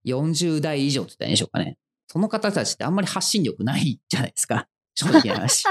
[0.05, 1.77] 40代以上って言ったらいいんでしょうかね。
[2.07, 4.67] その方たちってあんまり発信力ないじゃないですか。
[4.95, 5.63] 正直な話。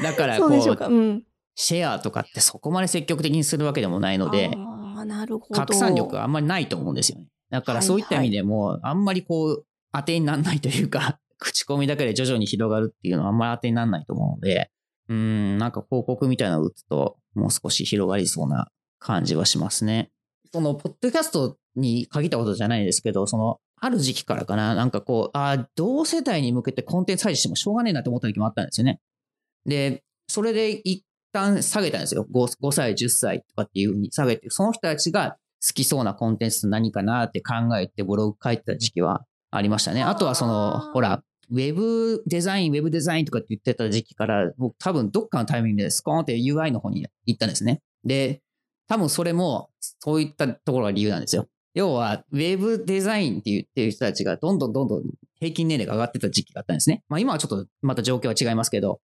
[0.00, 1.24] だからこう、そううん。
[1.54, 4.50] シェアとかってそこまで積極的にするわけでもないので。
[5.52, 7.26] 拡散力があんまりないと思うんですよね。
[7.50, 14.70] だからそういった意味でも、あんまりこう、当てにならないというか、 口コミだけで徐々に広がるっていうのはあんまり当てにならないと思うので、
[15.08, 20.10] うーん、なんか広告みたいなのを打つと、もう少し広がりそうな感じはしますね。
[20.52, 29.00] その、ポッドキャストに限ったことじゃないですけど、その、ある時期からかな、なんかこう、ああ、同世代に向けてコンテンツ配信してもしょうがねえなと思った時もあったんですよね。
[29.66, 32.26] で、それで一旦下げたんですよ。
[32.32, 40.02] 5, 5歳、10歳とかっていう風に下げて、その人たちが好きそうなコンテンツ何かなって考えてブログ書いてた時期はありましたね。
[40.02, 47.80] あとはその、ほら、ウェブデザイン、ウェブデザインとかって言ってた時期から、僕多分どっかのタイミングでスコーンって UI の方に行ったんですね。
[48.04, 48.40] で、
[48.88, 51.46] 多分それもそういったところが理由なんですよ。
[51.74, 55.02] 要は、ウェブデザインって言ってる人たちがどんどんどんどん
[55.40, 57.02] 平均年齢が上がってた時期があったんですね。
[57.08, 59.00] まあ今はちょっとまた状況は違いますけど、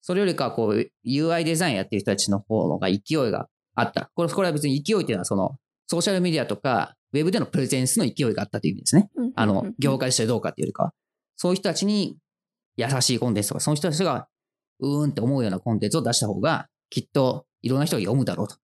[0.00, 4.10] それよりかはこう UI デザインやってる人たちの方が勢いがあった。
[4.14, 9.10] これこれは別に勢いっていうのはそのソーシャルメディアとかウェブでのプレゼンスの勢いがあったという意味ですね。
[9.34, 10.92] あの、業界としてどうかっていうよりかは。
[11.36, 12.18] そういう人たちに
[12.76, 14.28] 優しいコンテンツとか、その人たちが
[14.80, 18.56] うーんって思うようなコンテンツを出した方がきっといろんな人が読むだろうと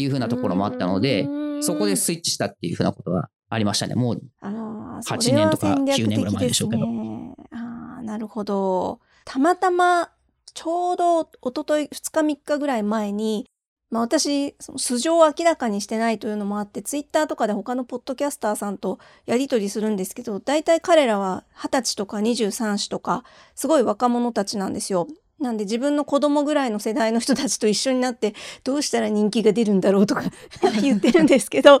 [0.00, 1.28] いうふうなところもあったので、
[1.60, 3.94] そこでスイッチしたっていうふうなことはありましたね。
[3.96, 9.00] もうあー8年とかそれは戦略9年ぐらい前でしょうけどねああ、なるほど。
[9.24, 10.10] たまたま、
[10.54, 13.50] ちょうど一昨日2日3日ぐらい前に、
[13.90, 25.08] まあ私、その素性を明らかにしてないというのもあって、ツイッターとかで他のポッドキャスターさんとやりとりするんですけど、大体彼らは20歳とか23歳とか、すごい若者たちなんですよ。
[25.40, 30.22] なんで自分の子供ぐらいの世代の人たちと一緒になってどうしたら人気が出るんだろうとか
[30.82, 31.80] 言ってるんですけど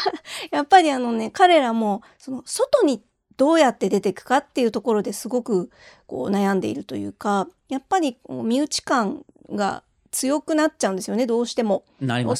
[0.50, 3.02] やっぱりあのね彼らもその外に
[3.36, 5.70] どうやって出ていくかっていうところですごく
[6.06, 11.84] こう悩んでいるというかやっぱり身内感が強くなっちゃうんですよねどうしても。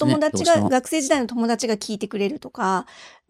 [0.09, 0.19] ね。
[0.19, 2.87] 友達が学生時代の友達が聞いてくれるとか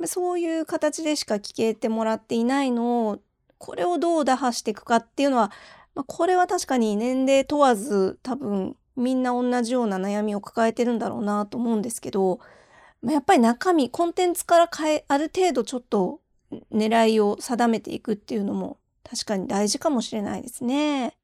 [0.06, 3.18] そういう形でしか聞けてもらっていないのを
[3.58, 5.50] これをどう打破していくかっていうのは、
[5.98, 12.38] まあ、これは確かに年齢問わず多分みんな同じような悩みを抱えてるんだろうなと思うんですけど、
[13.02, 16.20] まあ、やっぱり中身コンテンツから変えある程度ちょっと
[16.72, 21.16] 狙いを定めていくっていうのも確かに大事かもしれないですね。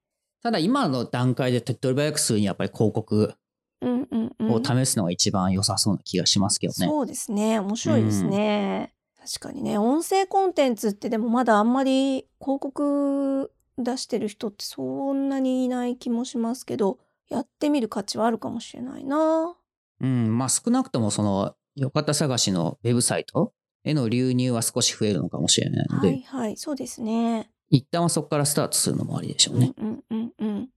[0.43, 3.33] ただ今の段階で手っ取り早くするにやっぱり広告
[3.81, 6.87] うんうんうん、を試すのが一番良さそうな気がしますけどね。
[6.87, 7.61] そうですね。
[7.61, 8.93] 面白いですね。
[9.21, 19.57] 確かにね、音声コンテンツってでもまだあんまり広告出してる人ってそんなにいない気もしますけど、やってみる価値はあるかもしれないな。
[20.01, 23.53] うん、まあ少なくともその、よかった探しのウェブサイト
[23.85, 27.51] への流入は少し増えるのかもしれないので、はいはい、そうですね。
[27.71, 29.73] 一旦はそこからスタートするのもありでしょうね。
[29.79, 30.69] うんうんうんうん。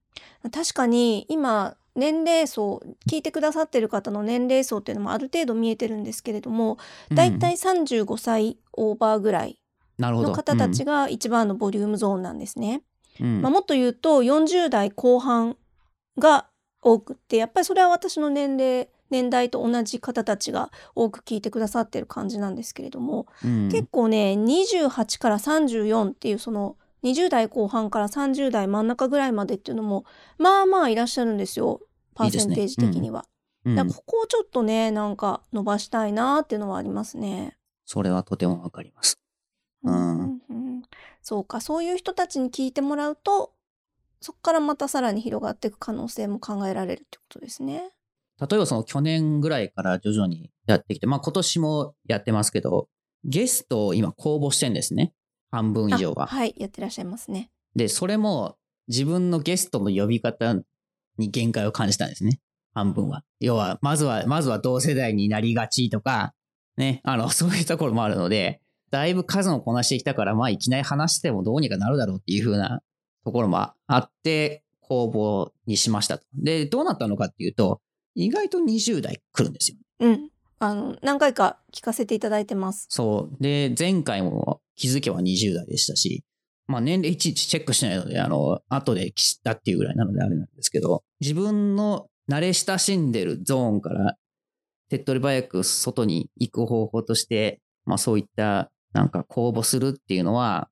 [0.52, 6.78] 確かに今年齢層聞いてくださってる方の年齢層っていうのもある程度見えてるんですけれども、
[7.14, 9.60] だいたい35歳オーバーぐらい
[10.00, 12.84] の方たちが一番のボリュームゾーンなんですね。
[13.20, 13.42] うん。
[13.42, 15.58] まあ、もっと言うと40代後半
[16.18, 16.48] が
[16.82, 23.70] 多くってやっぱりそれは私の年齢年代と同じ方たちが多く聞いてくださってる感じなんですけれども、うん。
[23.70, 30.06] 結構ね28から34っていうその20代後半から30代真ん中ぐらいまでっていうのも
[30.38, 31.82] まあまあいらっしゃるんですよ
[32.16, 33.26] パーセンテージ的には。
[33.66, 33.76] うん。
[33.76, 37.58] だからここをちょっとねなんか伸ばしたいなっていうのはありますね。
[37.86, 39.18] それはとてもわかります。
[39.84, 40.84] うんうんうん
[41.28, 43.52] そうか、そういう人たちに聞いてもらうと、
[44.22, 47.92] そこからまたさらに広がっていく可能性も考えられるってことですね。
[48.40, 52.88] 例えばその去年ぐらいから徐々にやってきて、まあ今年もやってますけど、
[53.26, 55.12] ゲストを今公募してんですね。
[55.52, 56.24] 半分以上は。
[56.24, 57.52] あはい、やってらっしゃいますね。
[57.76, 58.56] で、それも
[58.88, 60.56] 自分のゲストの呼び方
[61.18, 62.40] に限界を感じたんですね。
[62.74, 63.26] 半分は。
[63.42, 66.34] 要は、まずは、まずは同世代になりがちとか、
[66.78, 68.62] ね、あの、そういうところもあるので、
[68.98, 72.82] だいぶ数をこなしてきたから、まあいきなり話してもどうにかなるだろうっていう風な
[73.24, 76.26] ところもあって、公募にしましたと。
[76.34, 77.80] で、どうなったのかっていうと、
[78.16, 79.78] 意外と20代来るんですよ。
[80.00, 80.30] うん。
[80.58, 82.88] あの、何回か聞かせていただいてます。
[82.90, 83.44] そう。
[83.44, 86.24] で、前回も気づけば20代でしたし、
[86.66, 94.16] まあ年齢いちいちチェックしてないので、あの、後で知ったっていうぐらいなのであれなんですけど、自分の慣れ親しんでるゾーンから
[94.90, 100.70] 手っ取り早く外に行く方法として、まあそういったなんか公募するっていうのは、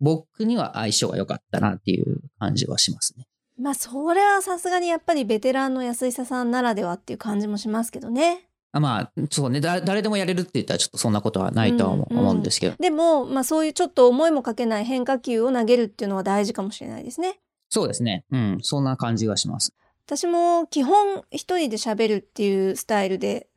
[0.00, 3.26] 僕には相性が良かったなっていう感じはしますね。
[3.60, 8.48] まあ、それはさすがにやっぱりベテランの安井さんならではっていう感じもしますけどね。
[8.70, 12.76] あまあ、そうね、だ誰でもやれるって言ったらちょっとそんなことはないとは思う,、うんうん思うんですけど。
[12.78, 17.40] でも、まあそういうちょっと思いもかけない変化球を投げるっていうのは大事かもしれないですね。
[17.70, 18.24] そうですね。
[18.30, 19.74] うん、そんな感じがします。
[20.06, 23.47] 私も基本一人で喋るっていうスタイルで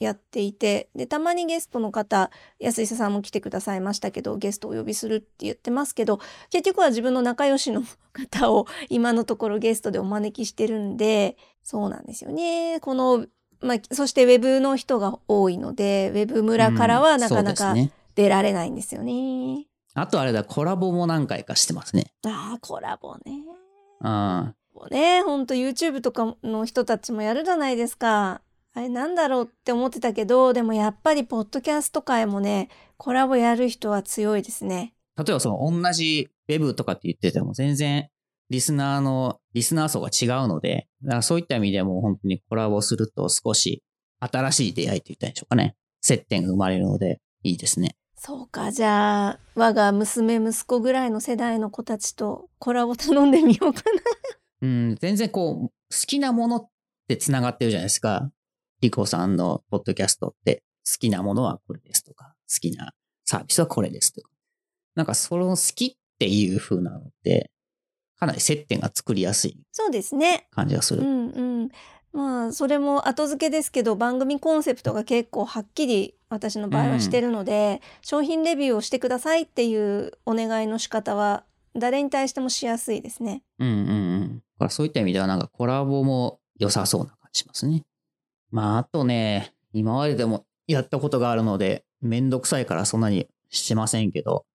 [0.00, 12.78] やっていて、で、たまにゲストの方、安井さんも来てくださいましたけど、ゲストをお呼びするって言ってますけど、結局は自分の仲良しの方を 今のところゲストでお招きしてるんで、そうなんですよね。
[12.80, 13.26] この、
[13.60, 17.74] まあ、そしてウェブの人が多いので、ウェブ村からはなかなか。
[18.14, 19.66] 出られないんですよね。
[19.94, 22.12] あとあれだ、コラボも何回かしてますね。
[22.24, 23.44] ああ、コラボね。
[24.00, 24.54] うん。
[24.74, 28.40] もうね、ほんと YouTube とかの人たちもやるじゃないですか。
[28.74, 34.94] あれなんだろうって思ってたけど、でもやっぱりポッドキャスト界もね、コラボやる人は強いですね。
[35.16, 38.08] 例えばその同じウェブとかって言ってても全然
[38.50, 43.82] リスナーの、リスナー層が違うので、だからそういった意味でも本当にコラボすると少し
[44.18, 45.76] 新しい出会いと言ったんでしょうかね。
[46.00, 47.96] 接点が生まれるのでいいですね。
[48.16, 54.00] そうか、じゃあ、我が娘息子ぐらいの世代の子たちとコラボ頼んでみようかな。
[54.62, 55.70] うん、全然こう、好
[56.06, 56.68] きなものっ
[57.06, 58.30] て繋がってるじゃないですか。
[58.80, 62.92] リコさんのポッドキャストって、好きなものはこれですとか、好きな
[63.24, 64.30] サービスはこれですとか。
[64.94, 67.50] なんかその好きっていう風なのって、
[68.18, 70.48] かなり接点が作りやすいそうですね。
[70.50, 71.02] 感じがする。
[71.02, 71.70] うんうん。
[72.12, 83.42] まあ、それも後付けですけど、番組コンセプトが結構はっきり私の場合はしてるので、商品レビューをしてくださいっていうお願いの仕方は、誰に対してもしやすいですね。
[83.58, 84.70] うんうんうん。
[84.70, 87.82] そういった意味ではなんかコラボも良さそうな感じしますね。
[88.54, 94.46] まああとね、今まででもやったことがあるので、めんどくさいからそんなにしてませんけど、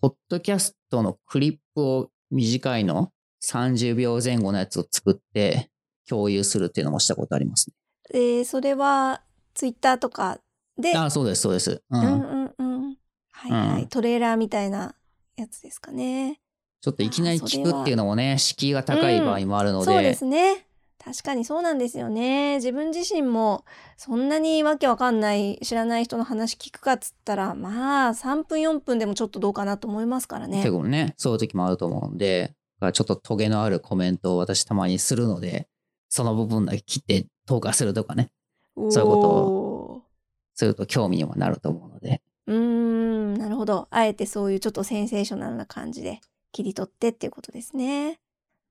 [0.00, 3.10] ポッドキャストのクリップを短いの
[3.42, 5.70] 30秒前後のやつを作って
[6.08, 7.74] 共有するっていうのもしたことありますね。
[8.12, 9.22] で、それは
[9.54, 10.38] ツイッターとか
[10.78, 11.70] で、ああ、そうです、そうです。
[11.72, 11.82] う。
[11.90, 12.96] うんんうんうん。
[13.32, 14.94] はいはい、うんトレーラーみたいな
[15.36, 16.40] やつですかね。
[16.80, 20.67] ちょっといきなり聞くっていうのもね、敷居が高い場合もあるので、そうですね。
[21.02, 22.56] 確かにそうなんですよね。
[22.56, 23.64] 自分自身も
[23.96, 30.72] そんなにわけわかんない知らない人の話聞くかっつったらまあ3分4分でもちょっとどうかなと思いますからね結。
[30.72, 35.68] 構ね、そういう時もあると思うんで、ちょっとトゲのあるコメントを私たまにするので、
[36.08, 38.30] その部分だけ切って投下するとかね、
[38.76, 40.02] そういうことを。
[40.54, 43.86] すると興味にもなると思うので、うーん、なるほど。
[43.90, 48.18] あえてそういうちょっとセンセーショナルな感じで切り取ってっていうことですね。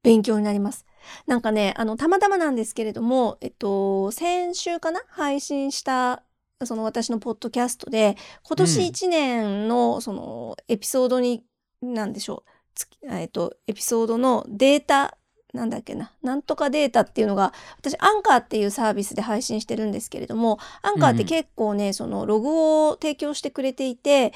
[0.04, 0.86] 勉強になります。
[1.26, 6.24] なんかね、あの、たまたまなんですけれども、えっと、先週かな配信した、
[6.64, 11.44] その私のポッドキャストで、今年うん1年の、その、エピソードに、
[11.82, 15.18] なんでしょう、えっと、エピソードのデータ、
[15.54, 24.34] なんだっけな、なんとかデータっていうのが、私、アンカーっていうサービスで配信してるんですけれども、アンカーって結構ね、そのログを提供してくれていて、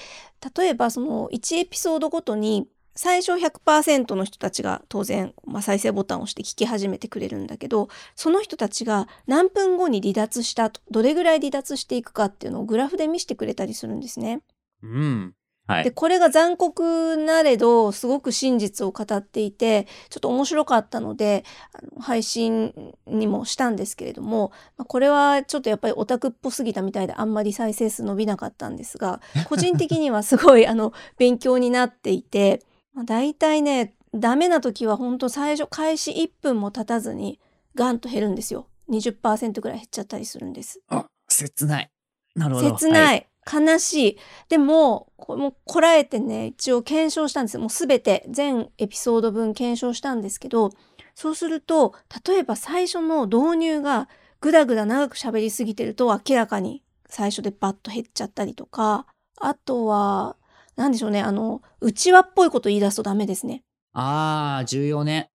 [0.55, 14.41] 例えばその1エピソードごとに、最初100%の人たちが当然、まあ、再生ボタンを押して聞き始めてくれるんだけど、その人たちが何分後に離脱したと、どれぐらい離脱していくかっていうのをグラフで見せてくれたりするんですね。
[14.83, 15.33] うん。
[15.67, 15.91] はで、い。
[15.93, 22.73] これが残酷なれど、すごく真実を語っていて、ちょっと面白かったので、あの配信
[23.05, 32.61] にもしたんですけれども、まあこれはちょっとやっぱりオタクっぽすぎたみたいであんまり再生数伸びなかったんですが、個人的にはすごいあの勉強になっていて、
[32.93, 37.39] まあ、大体ね、ダメな時は本当最初開始1分も経たずに
[37.75, 38.67] ガンと減るんですよ。
[38.89, 40.81] 20%ぐらい減っちゃったりするんです。
[40.89, 41.89] あ、切ない。
[42.35, 42.77] なるほど。
[42.77, 44.17] 切ない、はい悲しい。
[44.49, 47.59] でも、こもうこらえてね、一応検証したんですよ。
[47.59, 50.69] もうすべて全エピソード分検証したんですけど、
[51.15, 54.09] そうすると、例えば最初の導入が
[54.41, 59.07] ぐだぐだ長く喋りすぎてると明らかに最初でバッと減っちゃったりとか、
[59.39, 60.37] あとは、
[60.75, 63.63] なんでしょうね、あの、内輪っぽいこと言い出すとダメですね。
[63.93, 65.29] ああ、重要ね。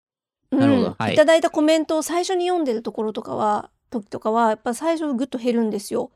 [0.50, 6.10] うんなるほどはいいただいたコメントを最初に読んでるところとかは、時とかは、やっぱ最初ぐっと減るんですよ。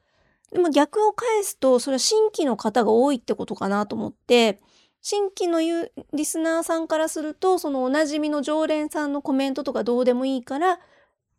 [0.52, 4.60] でも逆を返すと、それは新規の方が多いってことかなと思って、
[5.02, 10.80] 新規のユーリスナーさんからすると、そのおなじみの常連さんのコメントとかどうでもいいから、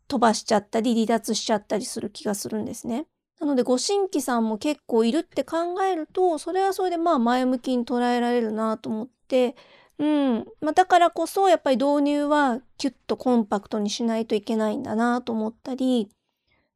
[0.08, 3.06] 飛ばしちゃったり離脱しちゃったりする気がするんですね。
[3.42, 9.56] なので、ご新規さんも結構いるって考えると、それはそれでまあ前向きに捉えられるなと思って、
[9.98, 10.46] うん。
[10.60, 16.08] まあ、だからこそ、やっぱり導入はキュッとコンパクトにしないといけないんだなと思ったり、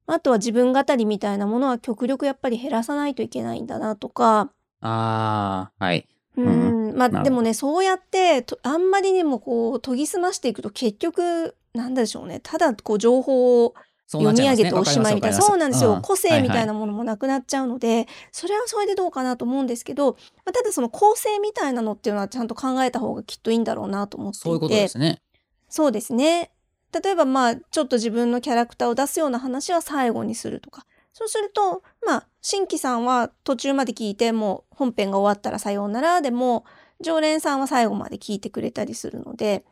[0.08, 4.50] あとは自分語りみたいなものは極力やっぱり減らさないといけないんだなとか、
[4.80, 6.08] ああ、はい。
[6.36, 12.40] うん、まあでもね、そうやってとあんまりにもこう研ぎ澄ましていくと結局、なんでしょうね。
[12.42, 13.74] ただこう情報を
[14.06, 15.40] 読み上げておしまいみたいな。
[15.40, 15.94] そうなんですよ。
[15.94, 20.12] うん個性みたいはなものもなくなっちゃうので、それはそれでどうかなと思うんですけど、
[20.44, 24.42] まあ、ただその構成みたいなのっていうのはちゃんと考えた方がきっといいんだろうなと思っていて。
[24.44, 25.20] そういうことですね。
[25.68, 26.52] そうですね。
[26.92, 30.86] 例えばまあちょっと自分のキャラクターを出すような話は最後にするとか。
[31.12, 36.66] そうするとまあ新規さんは途中まで聞いてもう本編が終わったらさようならでも
[37.00, 39.64] 常連さんは最後まで聞いてくれたりするので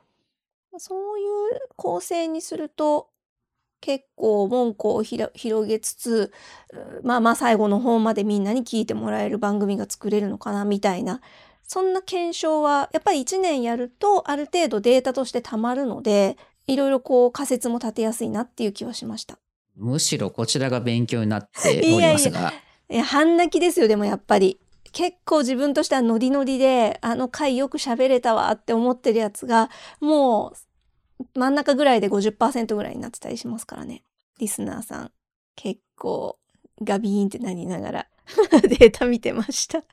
[0.78, 3.08] そういう構成にすると
[3.84, 6.32] 結構門戸を広げつつ
[6.72, 11.20] うまあまあ最後の方までみんなに聞いてもらえる番組が作れるのかなみたいな
[11.64, 19.36] そんな検証はやっぱり1年やるとある程度データとしてたまるのでいろいろこう仮説も立てやすいなっていう気はしました。
[19.76, 22.54] むしろこちらが勉強になって おりますが。
[22.88, 24.58] いや半泣きですよでもやっぱり
[24.92, 29.68] 結構自分としてはノリノリであの回よく喋れたわって思ってるやつが
[30.00, 30.56] もう
[31.34, 34.02] 真ん中ぐらいで50%ぐらいになってたりしますからね。
[34.38, 35.12] リスナーさん。
[35.56, 36.38] 結構
[36.82, 38.06] ガビーンってなりながら
[38.62, 39.84] データ見てました。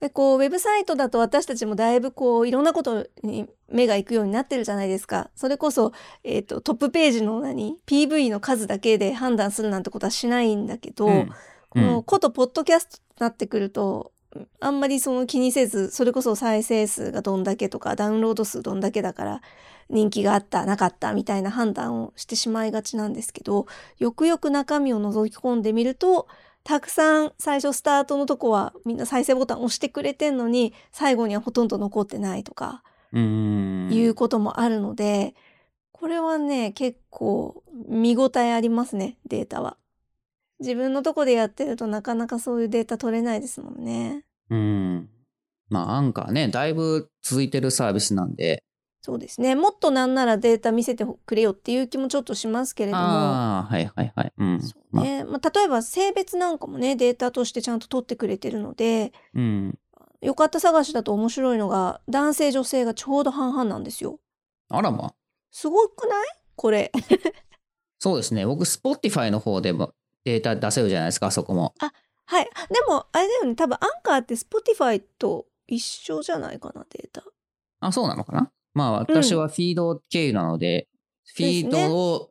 [0.00, 5.30] でこうウェブサイトだと私たちもだいぶこういろんなことに目が行くようになってるじゃないですか。
[5.36, 5.92] それこそ、
[6.24, 11.30] えー、とトップページの何？PV の数だけで判断するなんてことはしないんだけど、うん。
[11.70, 14.12] このことポッドキャストになってくると
[14.60, 19.42] あんまりその気にせずそれこそ再生数がどんだけとかダウンロード数どんだけだから
[19.92, 23.66] 人気があったなかったみたいな判断をしてしまいがちなんですけど
[23.98, 26.26] よくよく中身を覗き込んでみると
[26.64, 32.82] たくさん最初スタートのとこはみんな再生ボタン押してくれてんのに最後にはほとんど残ってないとか。
[33.14, 35.34] いうこともあるので、
[35.92, 39.76] これはね結構見応えありますねデータは。
[40.60, 44.24] 自分のとこでやってるとなかなかそういうデータ取れないですもんね。
[44.48, 45.08] うん。
[45.68, 48.62] まあ、アンカーね、だいぶ続いてるサービスなんで、
[49.04, 49.56] そうですね。
[49.56, 53.02] もっとなんならデータ見せてくれよっていう気もちょっとしますけれども。
[53.02, 54.32] ああ、はいはいはい。
[54.38, 54.62] うん。
[54.62, 55.24] そうね。
[55.24, 59.78] まあ、例えば性別なんかもね、データとしてちゃんと取ってくれてるので、まあうん。
[60.20, 64.20] よかった探しだと面白いのが、男性女性がちょうど半々なんですよ。
[64.68, 65.14] あらま。
[65.50, 66.26] すごくない？
[66.54, 66.92] これ。
[67.98, 68.46] そうですね。
[68.46, 69.94] 僕、Spotify の方でも
[70.24, 71.74] データ出せるじゃないですか、あそこも。
[71.80, 72.44] はい。
[72.44, 73.56] でも、あれだよね。
[73.56, 77.24] 多分アンカーって Spotify と一緒じゃないかな、データ。
[77.80, 78.52] あ、そうなのかな？
[78.74, 80.88] まあ、私はフィード経由なので、
[81.36, 82.30] フィードを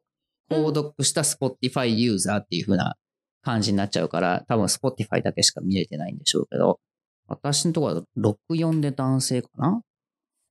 [0.50, 2.96] 購読した Spotify ユーザーっていう風な
[3.44, 6.80] 感じになっちゃうから、多分 Spotify だけしか見れてないんでしょうけど、
[7.28, 9.82] 私のところは64で男性かな？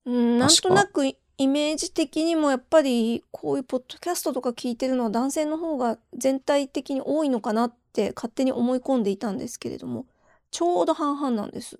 [0.06, 1.16] うん、なんとなくイ
[1.46, 10.06] メージ的にもやっぱりこういうポッドキャストとか聞いてるのは男性の方が全体的に多いのかなって勝手に思い込んでいたんですけれども
[10.50, 11.78] ちょうど半々なんです。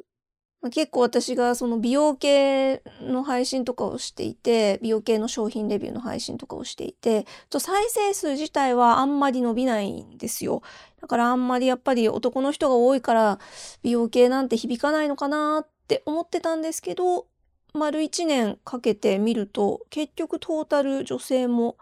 [0.69, 10.63] 結構私がその美容系の配信とかをしていて美容系の商品レビューの配信とかをしていてと再生数自体はあんまり伸びないんですよ。
[11.01, 13.39] だからあんまりやっぱり男の人が多いから
[13.83, 17.27] 美容系なんて響かないのかなって思ってたんですけど
[17.73, 21.79] 丸1年かけて見ると結局トータル女性も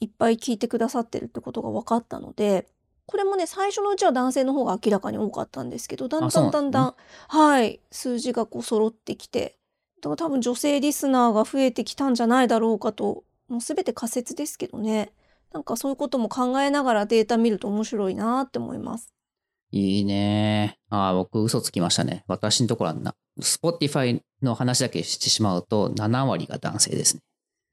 [0.00, 2.66] いっぱい聞いてくださってるってことが分かったので
[3.06, 6.94] これもね最初のうちは男性の方が明らかに多かったんですけどだんだんだなんだん
[7.28, 9.58] はい数字がこう揃ってきて
[10.00, 15.12] だから多分女性リスナーが増えてきたんじゃないだろうかともう全て仮説ですけどね
[15.54, 19.14] なんかそういうことも考えながらデータ見ると面白いなって思います。
[19.70, 20.78] いいね。
[20.90, 22.24] ああ、僕嘘つきましたね。
[22.26, 27.22] 私のところはな、Spotify の話だけしてしまうと7割が男性ですね。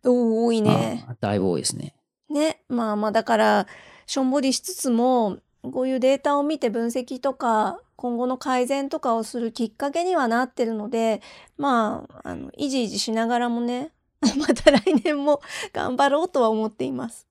[0.05, 1.05] おー多いね。
[1.19, 1.95] だいぶ多いですね。
[2.29, 3.67] ねまあまあだから
[4.05, 11.21] しょんぼりしつつもこういうデータを見て分析とか、今後の改善とかをするきっかけにはなってるので、
[11.57, 13.91] まあ、あの、いじいじしながらもね、
[14.39, 15.41] また来年も
[15.71, 17.27] 頑張ろうとは思っています。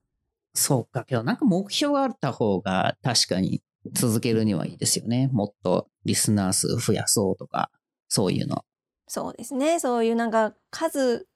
[0.53, 1.03] そうか。
[1.03, 3.61] けどなんか目標があった方が確かに
[3.93, 5.29] 続けるにはいいですよね。
[5.31, 7.69] もっとリスナー数増やそうとか、
[8.07, 8.63] そういうの。
[9.07, 9.79] そうですね。
[9.79, 11.27] そういうなんか数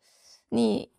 [0.52, 0.92] に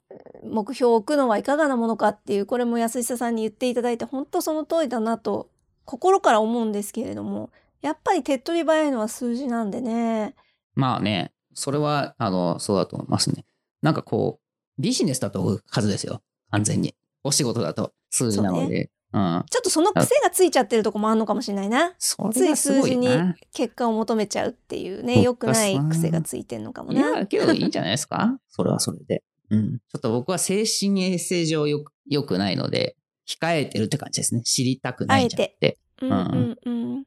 [0.44, 5.50] 目標を置くのはいかがなものかっていう、これも安久さんに言っていただいて、本当その通りだなと
[5.84, 7.50] 心から思うんですけれども、
[7.82, 10.34] やっぱり手っ取り早いのは数字なんでね。
[10.74, 13.44] まあね、それは、あの、そうだと思いますね。
[13.82, 16.22] なんかこう、ビジネスだと数ですよ。
[16.50, 16.94] 完全に。
[17.24, 18.90] お仕事だと数字なので。
[19.12, 19.44] うん。
[19.50, 21.94] ちょっとその癖がついちゃってるとこもあんのかもしれないな。
[21.98, 23.08] そつい数字に。
[23.52, 27.20] 結果を求めちゃうっていうね、良くない癖がついてんのかもいな。
[27.20, 29.22] や、けどいいんじゃないですかそれはそれで。
[29.50, 29.78] うん。
[29.78, 32.96] ちょっと僕は精神衛生上よく、良くないので、
[33.28, 34.42] 控えてるって感じですね。
[34.42, 35.78] 知りたくないんじゃなくて。
[36.02, 37.04] うんうんうん。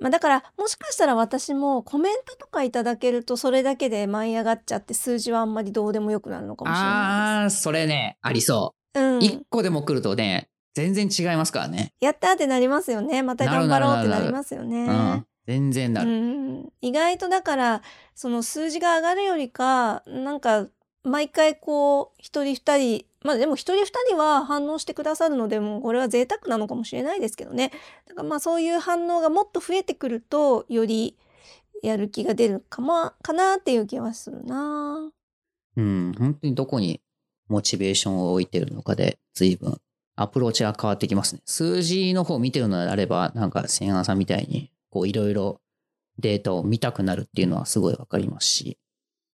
[0.00, 9.00] まあだから、もしかしたら私もコメントとかいただけるとそれだけで舞い上がっちゃって数字はあんまりどうでもよくなるのかもしれなあー、それね、ありそう。
[9.00, 9.22] うん。
[9.22, 11.92] 一個でも来るとね、全然違いますからね。
[12.00, 13.22] やったーってなりますよね。
[13.22, 14.86] また頑張ろうってなりなるなるなるますよね。
[14.86, 15.26] うん。
[15.48, 16.10] 全然なうる。
[16.10, 17.82] ん、意外とだから
[18.14, 20.68] その数字が上がるよりかなんか
[21.04, 27.70] 毎回こう一人二人まあでも一人二人は反応してくださるのでもうこれは贅沢なのかもしれないですけどね
[28.06, 31.16] だからまあそういう反応がもっと増えてくるとより
[31.82, 35.10] やる気が出るかもかなっていう気はするな
[35.78, 36.12] うん。
[36.18, 37.00] 本当にどこに
[37.48, 39.80] モチベーションを置いてるのかで、随分
[40.16, 41.40] アプローチが変わってきますね。
[41.46, 45.60] 数字の方見てるのであれば、なんか、千安さんみたいに、こう、いろいろ
[46.18, 48.78] データを見たくなるっていうのはすごいわかりますし、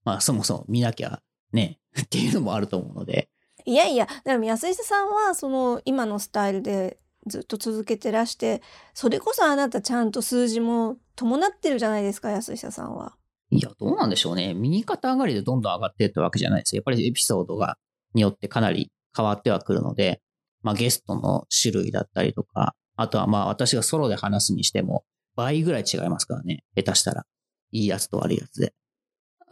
[0.05, 1.23] まあ、そもそも見なきゃ
[1.53, 3.29] ね、 っていうのもあると思うので、
[3.65, 8.61] いやいやでも安井さんはその今のスタイルでずっと続けてらして
[8.93, 13.17] それこそあなたちゃんと数字も伴ってるじゃないですか安井さんは。
[13.51, 14.55] いや、どうなんでしょうね。
[14.55, 16.79] 右肩上がりでどんどん上がっていったわけじゃないですよ。
[16.79, 17.77] やっぱりエピソードが、
[18.15, 20.23] によってかなり変わってはくるので、
[20.63, 25.05] まあゲストの種類だったりとか、あとはまあ私がソロで話すにしても、
[25.37, 26.65] 倍ぐらい違いますからね。
[26.77, 27.27] 下手したら。
[27.73, 28.73] いいやつと悪いやつで。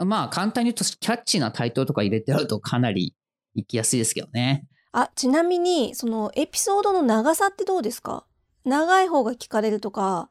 [0.04, 3.14] まあ簡単に言うと、キャッチーなタイトルとか入れてあるとかなり
[3.54, 4.66] 行きやすいですけどね。
[4.92, 8.24] あちなみにそのエピソードの長さってどうですか？
[8.64, 10.30] 長い方が聞かれるとか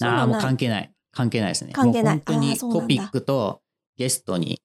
[0.00, 0.92] ああ、もう関係ない。
[1.12, 1.72] 関係ないですね。
[1.72, 3.62] 関係ない本当にトピックと
[3.96, 4.60] ゲストに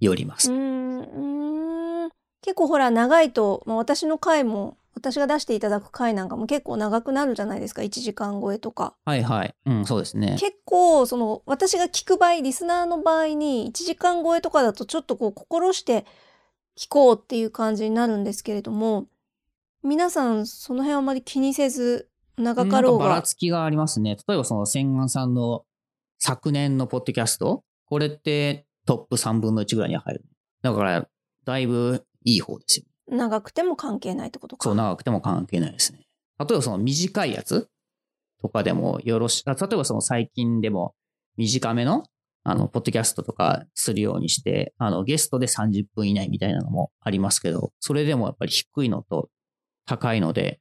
[0.00, 0.52] よります。
[0.52, 2.10] うん
[2.40, 8.94] 結構ほら長いと、まあ、私の回も私が出していただく回なんかも結構長くなるじゃないですか1時間超えとか。
[9.04, 9.54] はいはい。
[9.66, 10.36] うん、そうですね。
[10.38, 16.04] 結構その私が聞く場合リスナーの場合に1時間超えとかだとちょっとこう心して
[16.78, 19.06] 聞こうっていう感じになるんですけれども
[19.82, 24.16] 皆さんその辺はあまり気にせず長かろなんかばらうがつきがありますね。
[24.26, 25.64] 例えばその千眼さんの
[26.24, 30.24] 昨年のポッドキャスト、これってトップ3分の1ぐらいに入る。
[30.62, 31.08] だから、
[31.44, 32.86] だいぶいい方ですよ。
[33.08, 34.64] 長くても関係ないってことか。
[34.64, 36.00] そう、長くても関係ないですね。
[36.38, 37.68] 例えばその短いやつ
[38.40, 40.94] とかでもよろし、あ例えばその最近でも
[41.36, 42.04] 短めの、
[42.44, 49.28] あの、ポッドキャストとかするようにして、あの、ゲストで30分以内みたいなのもありますけど、それでもやっぱり低いのと
[49.86, 50.60] 高いので、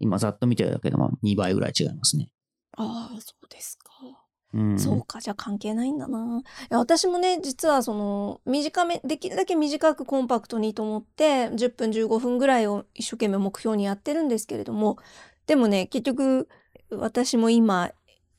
[0.00, 2.28] 今ざっと見てるだけでも2倍ぐらい違いますね。
[2.76, 4.17] ああそうですか。
[4.54, 4.78] うん。
[4.78, 6.40] そうかじゃあ関係ないんだな。
[6.40, 14.98] いや私もね実はその短めできるだけ短くコンパクトにと思って10分15分ぐらいを一生懸命目標にやってるんですけれども
[15.46, 16.48] でもね結局
[16.90, 17.90] 私も今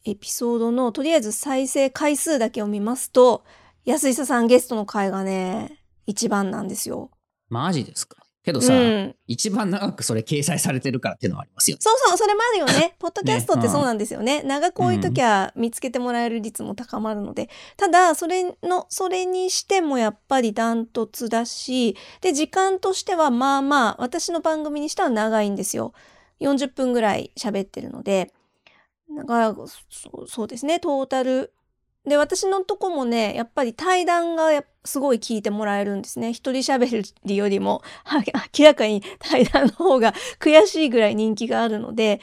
[0.06, 3.44] エピソードのとりあえず再生回数だけを見ますと
[3.86, 7.12] 安井さんゲストの回がね一番なんですよ。
[7.50, 8.18] マジですか？
[8.50, 11.82] けどうさ、ん、一番長くそれ掲載されてるからっていうのはありますよね。
[11.82, 12.96] そうそう、それもあるよ ね。
[13.00, 14.42] ポッドキャストってそうなんですよね。
[14.44, 17.50] 長く置いときゃ見つけてもらえる率も高まるので。
[17.78, 25.94] ただ、それの、それにしてもやっぱりダントツだし、で、時間としてはまあまあ、私の番組にしては長いんですよ。
[26.42, 28.34] 40分ぐらい喋ってるので。
[29.16, 29.56] だから、
[30.28, 31.54] そうですね、トータル。
[32.06, 36.30] で、私のとこもね、やっぱり対談がすごい聞いてもらえるんですね。
[36.32, 38.24] 一人喋りよりも、 は
[38.58, 42.22] 明らかに対談の方が 悔しいぐらい人気があるので、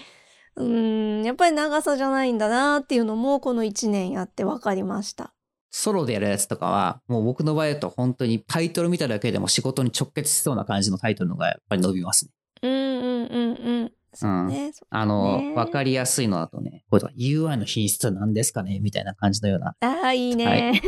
[0.57, 5.33] うーん、やっぱり長さじゃないんだなっていうのも、この1年やって分かりました。
[5.70, 12.31] ソロでやるやつとかは、もう僕の場合だと本当にタイトル見ただけでも仕事に直結しそうな感じのタイトルのがやっぱり伸びますね。
[12.62, 13.93] うんうんうんうん。
[14.16, 20.46] そうあの、ねわかりやすいのだとね、これとか UI の品質は何ですかねみたいな感じのような、ああ、いいね。
[20.46, 20.82] はい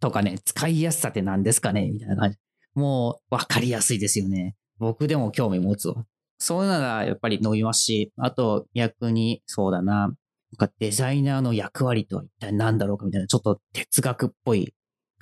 [0.00, 2.38] とかね、使いやすさって何ですかねみたいな感じ。
[2.74, 4.54] もう、わかりやすいですよね。
[4.78, 6.04] 僕でも興味持つわ。
[6.38, 10.12] そういうのがやっぱり伸びますし、あと逆にそうだな、なん
[10.58, 14.74] かデザイナーの役割とは一体何だろうかみたいな、ちょっと哲学っぽい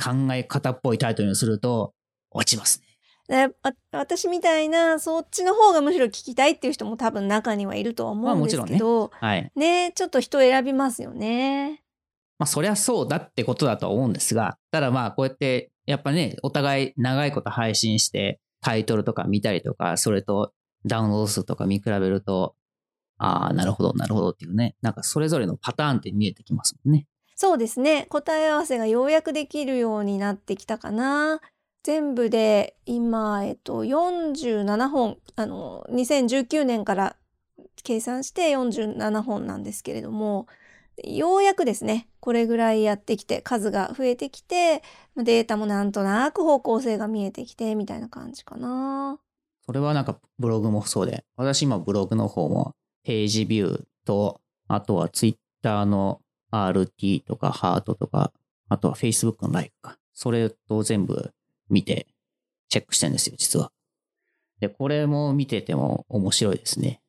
[0.03, 1.95] 考え方っぽいタイトルにすると
[2.31, 2.84] 落ちますね。
[3.91, 9.51] 私みたいなそっちの方がむしろ聞きたいっていう人も多分中にはいるとは思うんですけど、はい。
[9.57, 11.83] ねちょっと人選びますよね。
[12.39, 20.53] まあそりゃそうだってことだとは思うんですが、ただまあこうやってやっぱね、お互い長いこと配信してタイトルとか見たりとか、それと
[20.87, 22.55] ダウンロード数とか見比べると、
[23.19, 27.07] ああ、なるほど、なるほどっていうね、なんかそれぞれのパターンって見えてきますもんね。
[27.37, 28.07] そうですね。
[28.09, 31.41] 答え合わせがようやくできるようになってきたかな。
[31.85, 37.17] 全部で今、えっと、47本、あの、2019年から
[37.83, 40.47] 計算して47本なんですけれども、
[41.05, 44.83] ようやくですね、これぐらいやってきて、数が増えてきて、
[45.15, 49.19] データもなんとなく方向性が見えてきて、みたいな感じかな。
[49.67, 52.73] それはなんかブログもそうで、私今ブログの方も
[53.03, 58.33] ページビューと、あとはツイッターの RT とかハートとか、
[58.71, 59.99] あとは Facebook のライクか。
[60.15, 61.33] それと全部
[61.75, 62.07] 見て
[62.69, 63.71] チェックしてるんですよ、実は。
[64.61, 67.01] で、これも見てても面白いですね。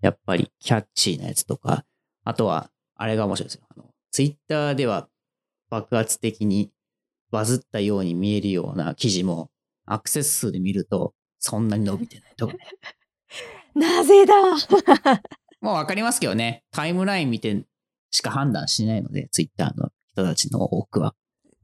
[0.00, 1.84] やっぱりキャッチーなやつとか、
[2.24, 3.62] あとは、あれが面白いですよ。
[3.68, 5.08] あの、ツイッターでは
[5.70, 6.72] 爆発的に
[7.30, 9.50] バズったように見えるような記事も、
[9.84, 12.60] アクセス数で見ると、そんなに伸びてないとかね。
[13.74, 14.34] なぜだ
[15.60, 16.64] もうわかりますけどね。
[16.72, 17.64] タイムライン見て
[18.10, 21.14] しか判断しないので、ツイッターの人たちの多くは。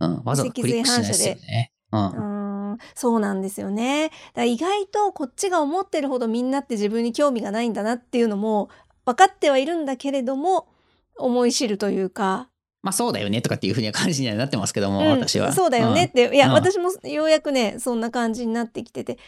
[0.00, 0.22] うん。
[0.24, 1.72] わざわざクリックしないですよね。
[1.90, 2.41] うん。
[2.72, 4.08] うん、そうなんですよね。
[4.08, 8.68] だから意外とこっちが思ってるほどみんなって自分に興味がないんだなっていうのも
[9.04, 10.68] 分かってはいるんだけれども、
[11.16, 12.48] 思い知るというか。
[12.82, 15.52] まあそうだよねとかっていうふうな感じにはなってますけども、うん私は。
[15.52, 19.18] そうだよねって、いや、うん私もようやくね、そんな感じになってきてて。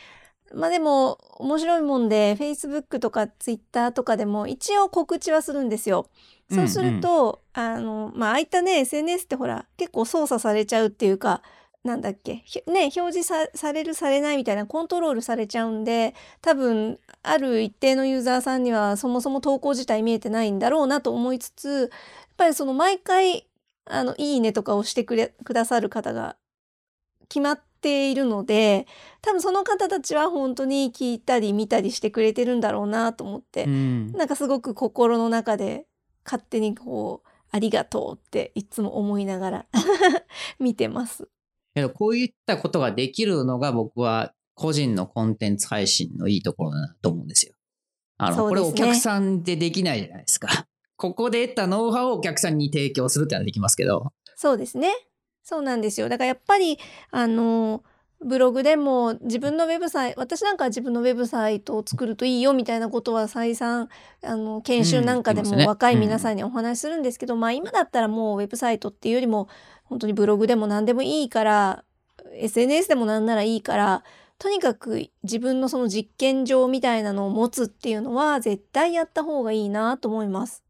[0.53, 6.07] まあでも、面白いもんで、Facebook とか Twitter とかでも一応告知はするんですよ。
[6.51, 11.43] そうすると、あの、まあ、ああいったね、SNS ってほら、結構操作されちゃうっていうか、
[11.85, 21.91] なんだっけ、ひね、表示さされるされないみたいなコントロールされちゃうんで、多分、ある一定のユーザーさんにはそもそも投稿自体見えてないんだろうなと思いつつ、やっ
[22.39, 23.47] ぱりその毎回、
[23.85, 26.37] あの、いいねとかをしてくれ、くださる方が
[27.28, 28.87] 決まっているので、
[29.20, 34.12] 多分その方たちは本当に聞いたり見たりしてくれてるんだろうなと思ってう、ん。
[34.12, 35.85] なんかすごく心の中で
[36.24, 39.66] 勝手にこう、ありがとうっていつも思いながら
[40.59, 41.28] 見てます。
[41.75, 47.55] けど、こういったことができるのが僕は個人のコンテンツ配信のいいところだなと思うんですよ。
[48.16, 50.49] あの、これお客さんでできないじゃないですか。
[50.97, 54.12] ここで得たノウハウをお客さんに提供するってのはできますけど。
[54.37, 54.93] そうですね。
[55.43, 56.09] そうなんですよ。
[56.09, 56.79] だからやっぱり、
[57.11, 57.83] あの、
[58.25, 63.89] ブログでも自分のウェブサイト、私なんかは自分のウェブサイトを作るといいよみたいなことは再三、
[64.22, 69.49] あの、研修なんかでも若い皆さんにお話しするんですけど、まあ今だったらもうウェブサイトっていうよりも、
[69.95, 71.85] 本当にブログでも何でもいいから、
[72.33, 74.03] SNS でもなんならいいから、
[74.41, 80.65] とにかく自分のその実験場みたいなのを持つっていうのは絶対やった方がいいなと思います。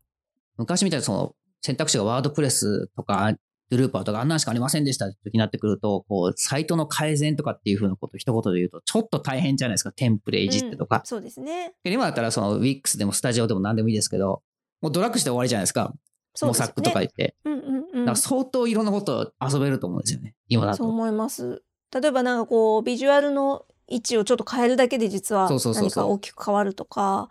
[0.58, 3.32] 昔みたいにその選択肢がワードプレスとか、
[3.70, 9.92] ドゥルーパーとかあんなんしかありませんでしたって時になってくると、こう、サイトの改善とかっていうふうなことを一言で言うと、ちょっと大変じゃないですか。
[9.92, 11.00] テンプレいじってとか。
[11.06, 11.72] そうですね。
[11.82, 14.42] で今だったらその Wix でもスタジオでも何でもいいですけど、
[14.82, 15.94] もうドラッグして終わりじゃないですか。
[16.34, 17.06] そうですよモサックとかね。
[17.16, 17.36] 言って。
[17.44, 18.16] うんうんうんだから。
[18.16, 20.34] 相当いろんなこと遊べると思うんですよね。
[20.48, 20.78] 今だと。
[20.78, 21.62] そう思います。
[21.92, 27.28] 例えばなんかこうビジュアルの位置をちょっと変えるだけで実は何か大きく変わるとか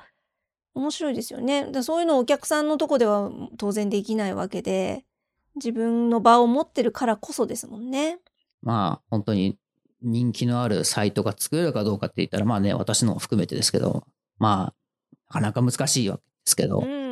[0.74, 1.70] 面白いですよね。
[1.72, 5.04] だそういうのをお客さんのとこでは当然できないわけで
[5.56, 8.20] 自分の場を持ってるからこそですもんね。
[8.62, 9.58] まあ、本当に
[10.01, 14.06] 人気のあるサイトが作れるかどうかって言ったら、まあね、私のも含めてですけど、
[14.38, 14.74] ま
[15.30, 17.03] あ、なかなか難しいわけですけど、うん。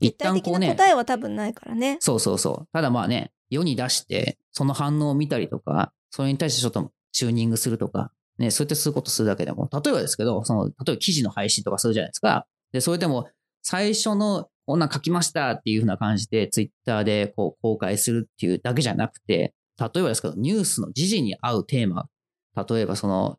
[0.00, 1.98] 一旦こうね、答えは多分ないからね。
[2.00, 2.68] そうそうそう。
[2.72, 12.46] ただまあね、世に出して、その反応を見たりとか、それに対してちょっとチューニングするとか、ね、そうやってすることするだけでも、例えばですけど、その、例えば記事の配信とかするじゃないですか。
[12.72, 13.28] で、それでも、
[13.62, 22.06] 最初の、こんなん書きましたっていう風な感じで、ツイッターでこう公開するっていうだけじゃなくて、例えばですけど、ニュースの時事に合うテーマ、
[22.68, 23.38] 例えばその、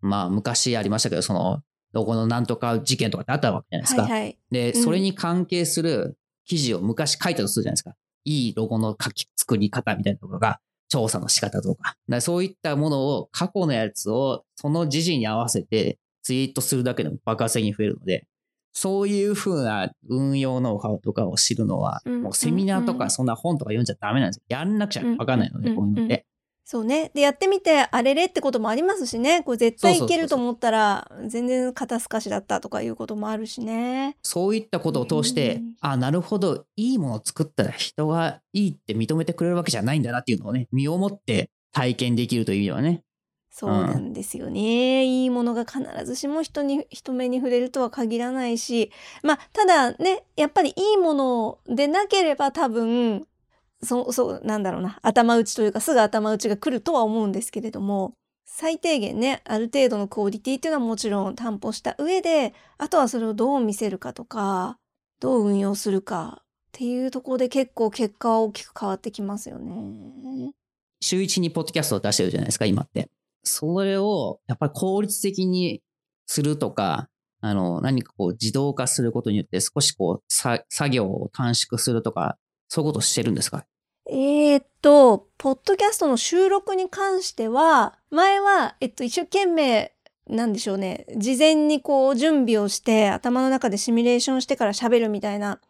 [0.00, 4.02] まあ、昔ありましたけど、その、どこのなんとか事件とかってあったわけじゃないですか。
[4.02, 4.38] はいはい。
[4.50, 7.94] で、うんそれに関係する記事を昔書いたとするじゃないですか。
[8.24, 11.82] いいロゴの書き作り方みたいなところが、調査の仕方とか。
[11.82, 18.26] だからそういったものを、過去のやつを、その時事に合わせてツイートするだけでも爆発的に増えるので、
[18.72, 24.42] そういう風な運用ノウハウとかを知るのは、うんもうセミナーとかそんな本とか読んじゃダメなんですよ。
[24.48, 26.26] やんなくちゃわかんないので、うんこういうのって。
[26.70, 27.10] そうね。
[27.14, 29.42] で、やってみて、あれれってこともありますしね。
[29.42, 34.16] これ絶対いけると思ったら、全然肩透かしだったとかいうこともあるしね。
[34.22, 43.02] そういったことを通して、うんあ、なるほど、いいものを作ったら人がいいって認めてくれるわけじゃないんだなっていうのをね、身をもって体験できるという意味ではね。
[43.50, 45.04] そうなんですよね。
[45.04, 48.92] いいものが必ずしも人に、人目に触れるとは限らないし、
[49.24, 53.26] まあ、ただね、やっぱりいいものでなければ多分、
[53.82, 58.12] そ、そう、なんだろうな、頭打ちというか、すぐ頭打ちが来るとは思うんですけれども、
[58.44, 64.76] 最低限ね、ある程度のクオリティっていうのはもちろん担保した上で、あとはそれをどう見せるかとか、
[65.20, 70.52] どう運用するかっていうところで結構結果は大きく変わってきますよね。
[71.00, 73.08] 週一にポッドキャストを出してるじゃないですか、今って。
[73.44, 75.82] それを、やっぱり効率的に
[76.26, 77.08] するとか、
[77.40, 82.36] あの、何かこう自動化することによって少しこう、作業を短縮するとか、
[82.70, 83.66] そういうことしてるんですか？
[84.08, 89.92] えーっと、ポッドキャストの収録に関しては、前は、えっと、一生懸命、
[90.28, 95.60] なんでしょうね、事前にこう、準備をして、頭の中でシミュレーションしてから喋るみたいな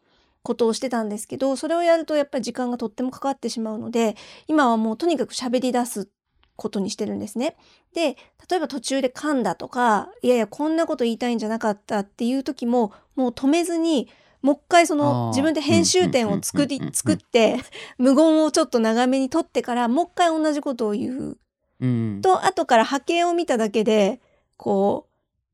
[0.42, 4.14] ことをしてたんですけど、それをやるとやっぱり時間がとってもかかってしまうので、
[4.46, 6.09] 今はもうとにかく喋り出す
[6.57, 7.57] ことにしてるんですね。
[7.94, 8.18] で、
[8.51, 14.09] 例えば途中で噛んだとか、いやいや、こんなこと言いたいんじゃなかったっていう時も、もう止めずに、
[14.43, 17.59] もう一回その自分で編集点を作り作って、
[17.99, 21.38] 無言をちょっと長めに取ってから、もう一回同じことを言う。
[21.80, 22.20] うん。
[22.22, 24.20] と、後から波形を見ただけで、
[24.57, 25.09] こ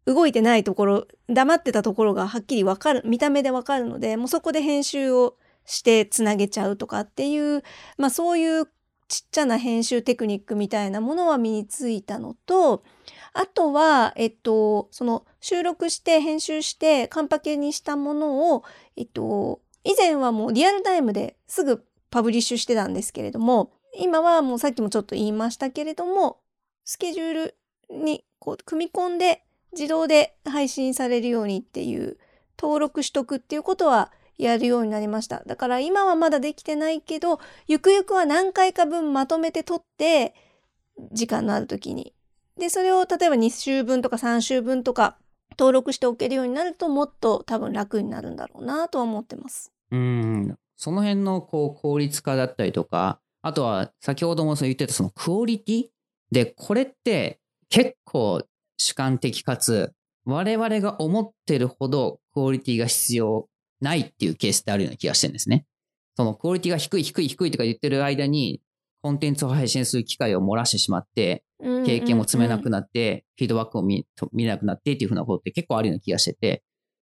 [0.07, 7.63] う、動いてないところ、黙ってたところがはっきりわかる、見た目でわかるので、もうそこで編集をしてつなげちゃうとかっていう、
[7.99, 8.67] まあそういう
[9.09, 12.83] ちっちゃな編集テクニックみたいなものは身についたのと、
[13.39, 18.65] あとは、えっと、その収録して編集してカンパケにしたものを、
[18.97, 26.39] えっと、以前はもうリアルタイムですぐパブリッシュしてたんですけれども、今はもうさっきもちょっと言いましたけれども、
[26.85, 27.57] スケジュール
[27.91, 32.17] にこう組み込んで自動で配信されるようにっていう
[32.59, 35.43] 登録しとくっていうことはやるようになりました。
[35.45, 40.35] だから今はまだできてないけど、ゆくゆくは何回か分まとめて撮って、
[41.13, 42.16] 時間のある時に。
[42.59, 45.19] で、それを例えば2週分とか3週分とか
[45.59, 49.73] 登録しておけるようになるともっと多分楽になるんだろうなとは思ってます。
[49.91, 50.57] うん。
[50.77, 55.85] その辺のこう効率化だったりとか、あとは先ほども言ってたそのクオリティ
[56.31, 58.43] で、これって結構
[58.79, 59.93] 主観的かつ、
[60.25, 63.49] 我々が思ってるほどクオリティが必要
[63.81, 65.67] ないっていうケースってあるような気がしてるんですね。
[66.17, 68.61] そのクオリティが低い低い低いとか言ってる間に、
[69.03, 76.63] コンテンツを配信する機会を漏らしてしまって、経験も積めなくななって、フィードバックを見と見れなくなってっていうふうなことって結構あるような気がしてて、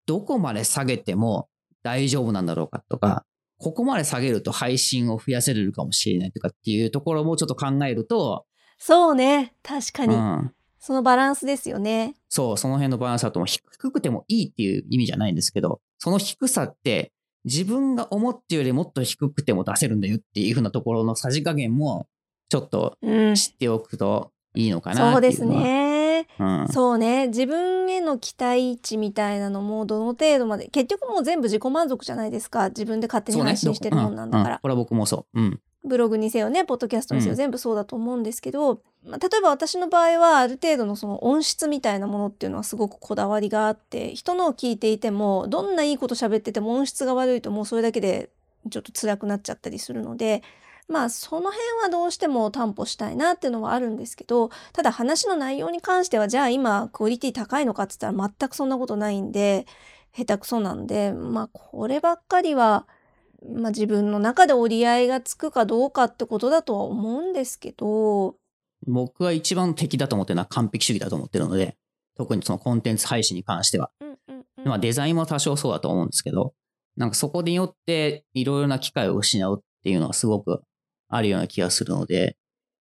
[0.07, 1.49] どこまで下げても
[1.83, 3.25] 大丈夫なんだろうかとか、
[3.59, 8.47] ここまで下げると配信を増やせれるかもしれないとかっていうところもちょっと考えると、
[8.79, 9.53] そうね。
[9.63, 10.15] 確かに。
[10.15, 12.15] うん、そのバランスですよね。
[12.31, 17.13] そう、その辺のバランスだとも低くてもいいっていう意味じゃないんですけど、その低さって
[17.45, 22.09] 自分が思ってよりもっと低くても出せるんだよっていうふうなところのさじ加減も
[22.49, 23.35] ちょっとうん。
[23.35, 25.45] 知っておくといいのかなそうです。
[25.45, 26.27] ね。
[26.39, 26.69] うん。
[26.69, 27.29] そうね。
[27.29, 32.69] 自分への期待値みたいなのもどの程度まで、結局もう全部自己満足じゃないですか。
[32.69, 34.55] 自分で勝手に配信してるもんなんだから。
[34.57, 35.41] ううこれは僕もそう。
[35.41, 35.61] うん。
[35.85, 48.31] ブログにせよね、ポッドキャストにせよ、うん全部そうだと思うんですけど、まあ、例えば私の場合はある程度のその音質みたいなものっていうのはすごくこだわりがあって、人のを聞いていても、どんないいこと喋ってても音質が悪いともうそれだけで
[48.69, 50.43] ちょっと辛くなっちゃったりするので、
[50.91, 59.67] まあその辺はどうしても担保したいなっていうのはあるんですけど、ただ話の内容に関してはじゃあ今クオリティ高いのかって言ったら全くそんなことないんで、
[60.13, 62.89] 下手くそなんで、まあこればっかりは、
[63.55, 68.35] まあ自分の中で折り合いがつくかどうかってことだとは思うんですけど、
[68.87, 71.77] 僕は一番敵だと思ってるのは完璧主義だと思ってるので、
[72.17, 73.91] 特にそのコンテンツ配信に関しては。
[74.01, 74.17] うんうん
[74.59, 76.53] うんまあデザインも多少そうだと思うんですけど、
[76.97, 80.63] なんかそこによっていろいろな機会を失うっていうのはすごく
[81.11, 82.37] あるような気がするので、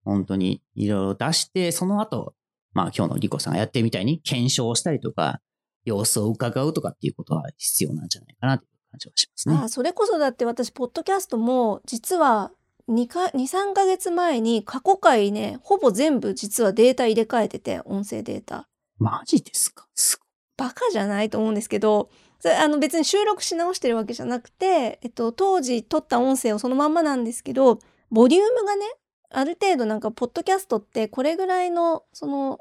[0.04, 2.36] 本当にいろいろ出して、その後、
[2.74, 5.40] まあ今日のリコさんがやってるみたいに検証したりとか、
[5.86, 9.56] 様子を伺うとかっていうことは必要なんじゃないかなという感じはしますね。
[9.56, 12.52] ああそれこそだって私、ポッドキャストも実は
[12.90, 18.68] 2か、2、3ヶ月前に過去回ね、ほぼ全部実はデータ入れ替えてて、音声データ。
[18.98, 19.88] マジですか？
[19.96, 20.20] す
[20.58, 22.10] バカじゃないと思うんですけど、
[22.40, 27.80] それあの別に収録し直してるわけじゃなくて、えっと、当時撮った音声をそのまんまなんですけど、
[28.12, 28.86] ボリュームがね、
[29.30, 32.60] ある程度なんか、ポッドキャストってこれぐらいの、その、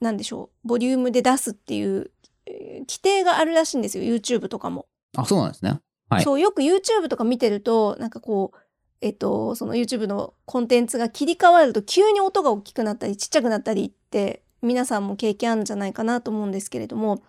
[0.00, 2.10] なんでしょう、ボリュームで出すっていう、
[2.46, 4.86] えー規定があるらしいんですよ、YouTube とかも。
[5.16, 5.80] あ、そうなんですね。
[6.10, 8.58] はいそう、よく YouTube とか見てると、なんかこう、
[9.02, 17.20] えっと、その YouTube のコンテンツが切り替わると急に音が大きくなったりちっちゃくなったりって皆さんも経験あるんじゃないかなと思うんですけれども、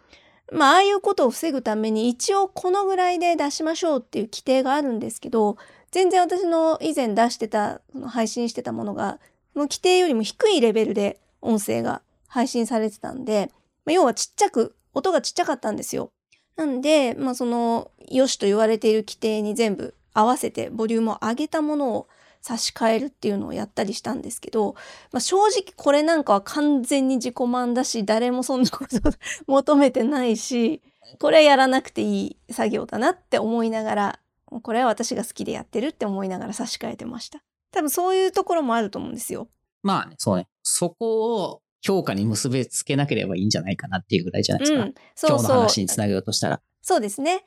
[0.52, 5.58] まあ、ああいうことを防ぐために一応このぐらいで出しましょうっていう規定があるんですけど、
[5.94, 9.20] 全然私の以前出してた、配信してたものが、
[9.54, 13.52] その規定よりも低いレベルで音声が配信されてたんで、
[13.86, 16.12] まあ、要はちっちゃく、音がちっちゃかったんですよ。
[16.56, 22.08] なんで、まあその、良しと言われている規定に全部合わせてボリュームを上げたものを
[22.42, 24.74] 差し替えるっていうのをやったりしたんですけど、
[25.12, 28.98] まあ、正直これなんかは完全に自己満だし、誰もそんなこと
[29.46, 30.82] 求めてないし、
[31.20, 34.20] これはやらなくていい作業だなって思いながら、
[34.62, 37.44] これは私が好きでやってるって思いながら差し替えてました。
[37.72, 39.48] 多分そういうところもあると思うんですよ。
[39.82, 40.48] まあね、そうね。
[40.62, 44.84] そこを評価に結びつけなければいいんじゃないかなっていうぐらいじゃないですか。
[44.84, 46.62] うん、そうそう今日の話につなげようとしたら。
[46.82, 47.44] そうですね。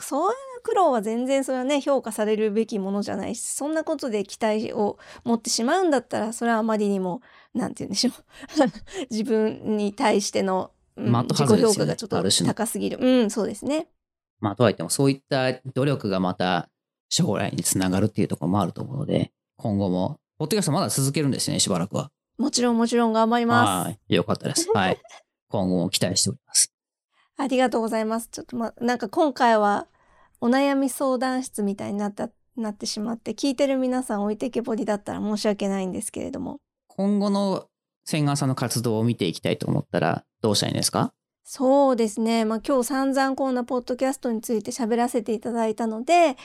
[0.00, 7.20] そういう苦労は全然それはね評価されるべきものじゃないしそんなことで期待を持ってしまうんだったらそれはあまりにも
[7.54, 8.14] 何て言うんでしょう
[9.10, 13.88] 自分に対しての、うんね、自己評価がちょっと高すぎるうんそうですね。
[14.40, 16.68] まあとはいってもそういった努力がまた
[17.08, 22.10] 将来につながるっていうところもあると思うので今後もポッドキャストまだ続けるんですねしばらくは。
[22.38, 23.88] もちろんもちろん頑張ります。
[23.88, 24.14] はい。
[24.14, 24.68] よかったです。
[24.74, 25.00] はい。
[25.48, 26.70] 今後も期待しております。
[27.38, 28.28] ありがとうございます。
[28.30, 29.86] ちょっとま、なんか今回は
[30.42, 36.58] お悩み相談室みたいになった、なってしまって、聞いてる皆さん置いてけぼりだったら申し訳ないんですけれども。
[36.88, 37.66] 今後の
[38.04, 41.14] 千賀さんの活動を見ていきたいと思ったらどうしたらいいんですか？
[41.48, 42.44] そうですね。
[42.44, 46.36] まあ今日散々こんなポッドキャストについて喋らせていただいたので、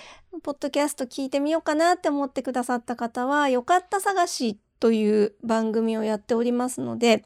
[0.44, 7.26] ポッドキャスト聞いてみようかなって思ってくださった方は、よかった探しという番組をやっておりますので、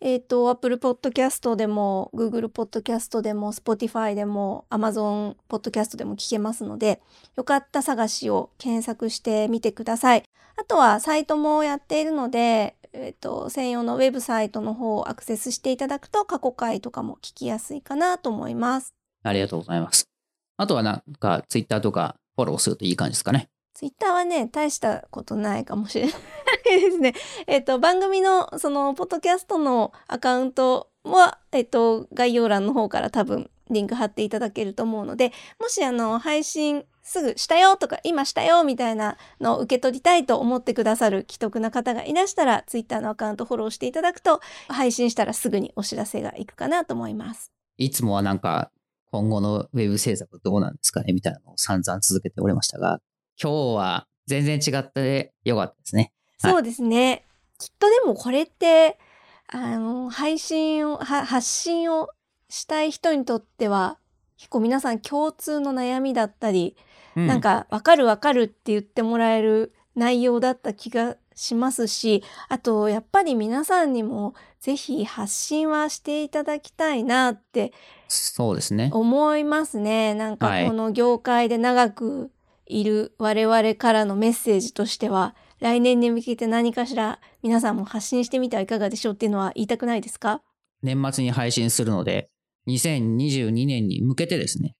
[0.00, 7.02] えっ、ー、と、Apple Podcast でも、Google Podcast でも、Spotify でも、Amazon Podcast でも聞けますので、
[7.36, 10.22] よかった探しを検索してみてください。
[10.56, 18.94] あとは、サイトもやっているので、えっ、ー、と、専用のウェブサイトの方をアクセスしていただくと、過去回とかも聞きやすいかなと思います。
[19.22, 20.08] ありがとうございます。
[20.56, 23.48] あとはなんか、Twitter とかフォローするといい感じですかね。
[23.74, 27.14] ツイッターはね、大したことないかもしれないですね。
[27.46, 47.50] えっと、番組の、その、ポッドキャストのアカウントは、えっと、概要欄の方から多分、リンク貼っていただけると思うので、もしあの、配信すぐしたよとか、今したよみたいなのを受け取りたいと思ってくださる既得な方がいらしたら、ツイッターのアカウントフォローしていただくと、配信したらすぐにお知らせがいくかなと思います。
[47.78, 48.70] いつもはなんか、
[49.10, 53.00] 今後のウェブ制作どうなんですかねみたいなのを散々続けておりましたが、
[53.42, 56.12] 今日は全然違ってよかったですね。
[56.38, 57.26] そうですね。
[57.58, 59.00] きっとでもこれって、
[59.48, 62.10] あの、配信を、発信を
[62.48, 63.98] したい人にとっては、
[64.36, 66.76] 結構皆さん共通の悩みだったり、
[67.20, 77.72] うん、なんか、わかるわかるって言ってもらえる内容だった気がしますし、あと、やっぱり皆さんにもぜひ発信はしていただきたいなって、
[78.08, 78.90] そうですね。
[78.92, 80.14] 思いますね。
[80.14, 82.30] なんかこの業界で長く
[82.66, 90.42] いる我々からのメッセージとしては、来年に向けて何かしら皆さんも発信してみてはいかがでしょうっていうのは言いたくないですか？
[90.82, 92.30] 年末に配信するので、
[92.66, 94.74] 2022年に向けてですね、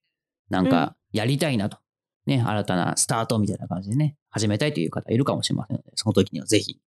[0.49, 1.83] なんかやりたいなと、うん、
[2.27, 6.81] ね、新たなスタートみたいな感じでね、始めたいという方いるかもしれませんので、その時にはぜひ、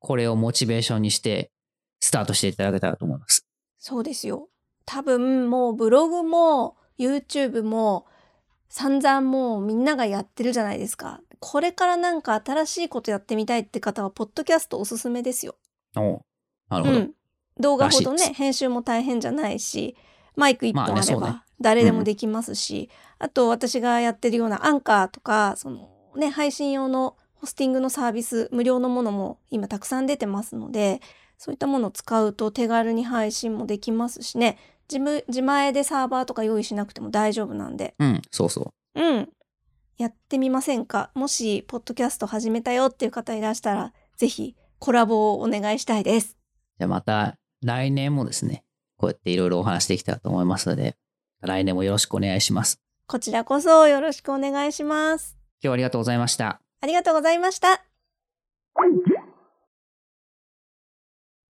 [0.00, 1.50] これをモチベーションにして、
[2.00, 3.46] スタートしていただけたらと思います。
[3.78, 4.48] そうですよ。
[4.86, 8.06] 多分もうブログも YouTube も
[8.68, 11.20] 散々もうみんながやってるじゃないですか。
[11.40, 15.56] これからなんか新しいことやってみたいって方は、ポッドキャストおすすめですよ。
[15.96, 16.22] お
[16.68, 17.14] なるほど、うん。
[17.60, 19.96] 動画ほどね、編集も大変じゃないし、
[20.36, 22.90] マイク一本あれば誰でもできますし、
[23.20, 31.00] うん、あと私がやってるようなアンカーとか、そのね、配信用のホスティングのサービス、無料のものも今たくさん出てますので、
[31.36, 34.58] そういったものを使うと手軽に配信もできますしね、
[34.90, 37.94] 自分、自前でサーバーとか用意しなくても大丈夫なんで。
[37.98, 39.00] うん、そうそう。
[39.00, 39.28] うん。
[39.98, 41.10] やってみませんか？
[41.14, 46.36] もし、ポッドキャスト始めたよっていう方いらしたら、ぜひコラボをお願いしたいです。
[46.78, 48.64] じゃあまた来年もですね、
[48.96, 50.96] こうやっていろいろお話できたらと思いますので、
[51.46, 52.80] 来年もよろしくお願いします。
[53.06, 55.36] こちらこそよろしくお願いします。
[55.62, 56.60] 今日はありがとうございました。
[56.80, 57.84] ありがとうございました。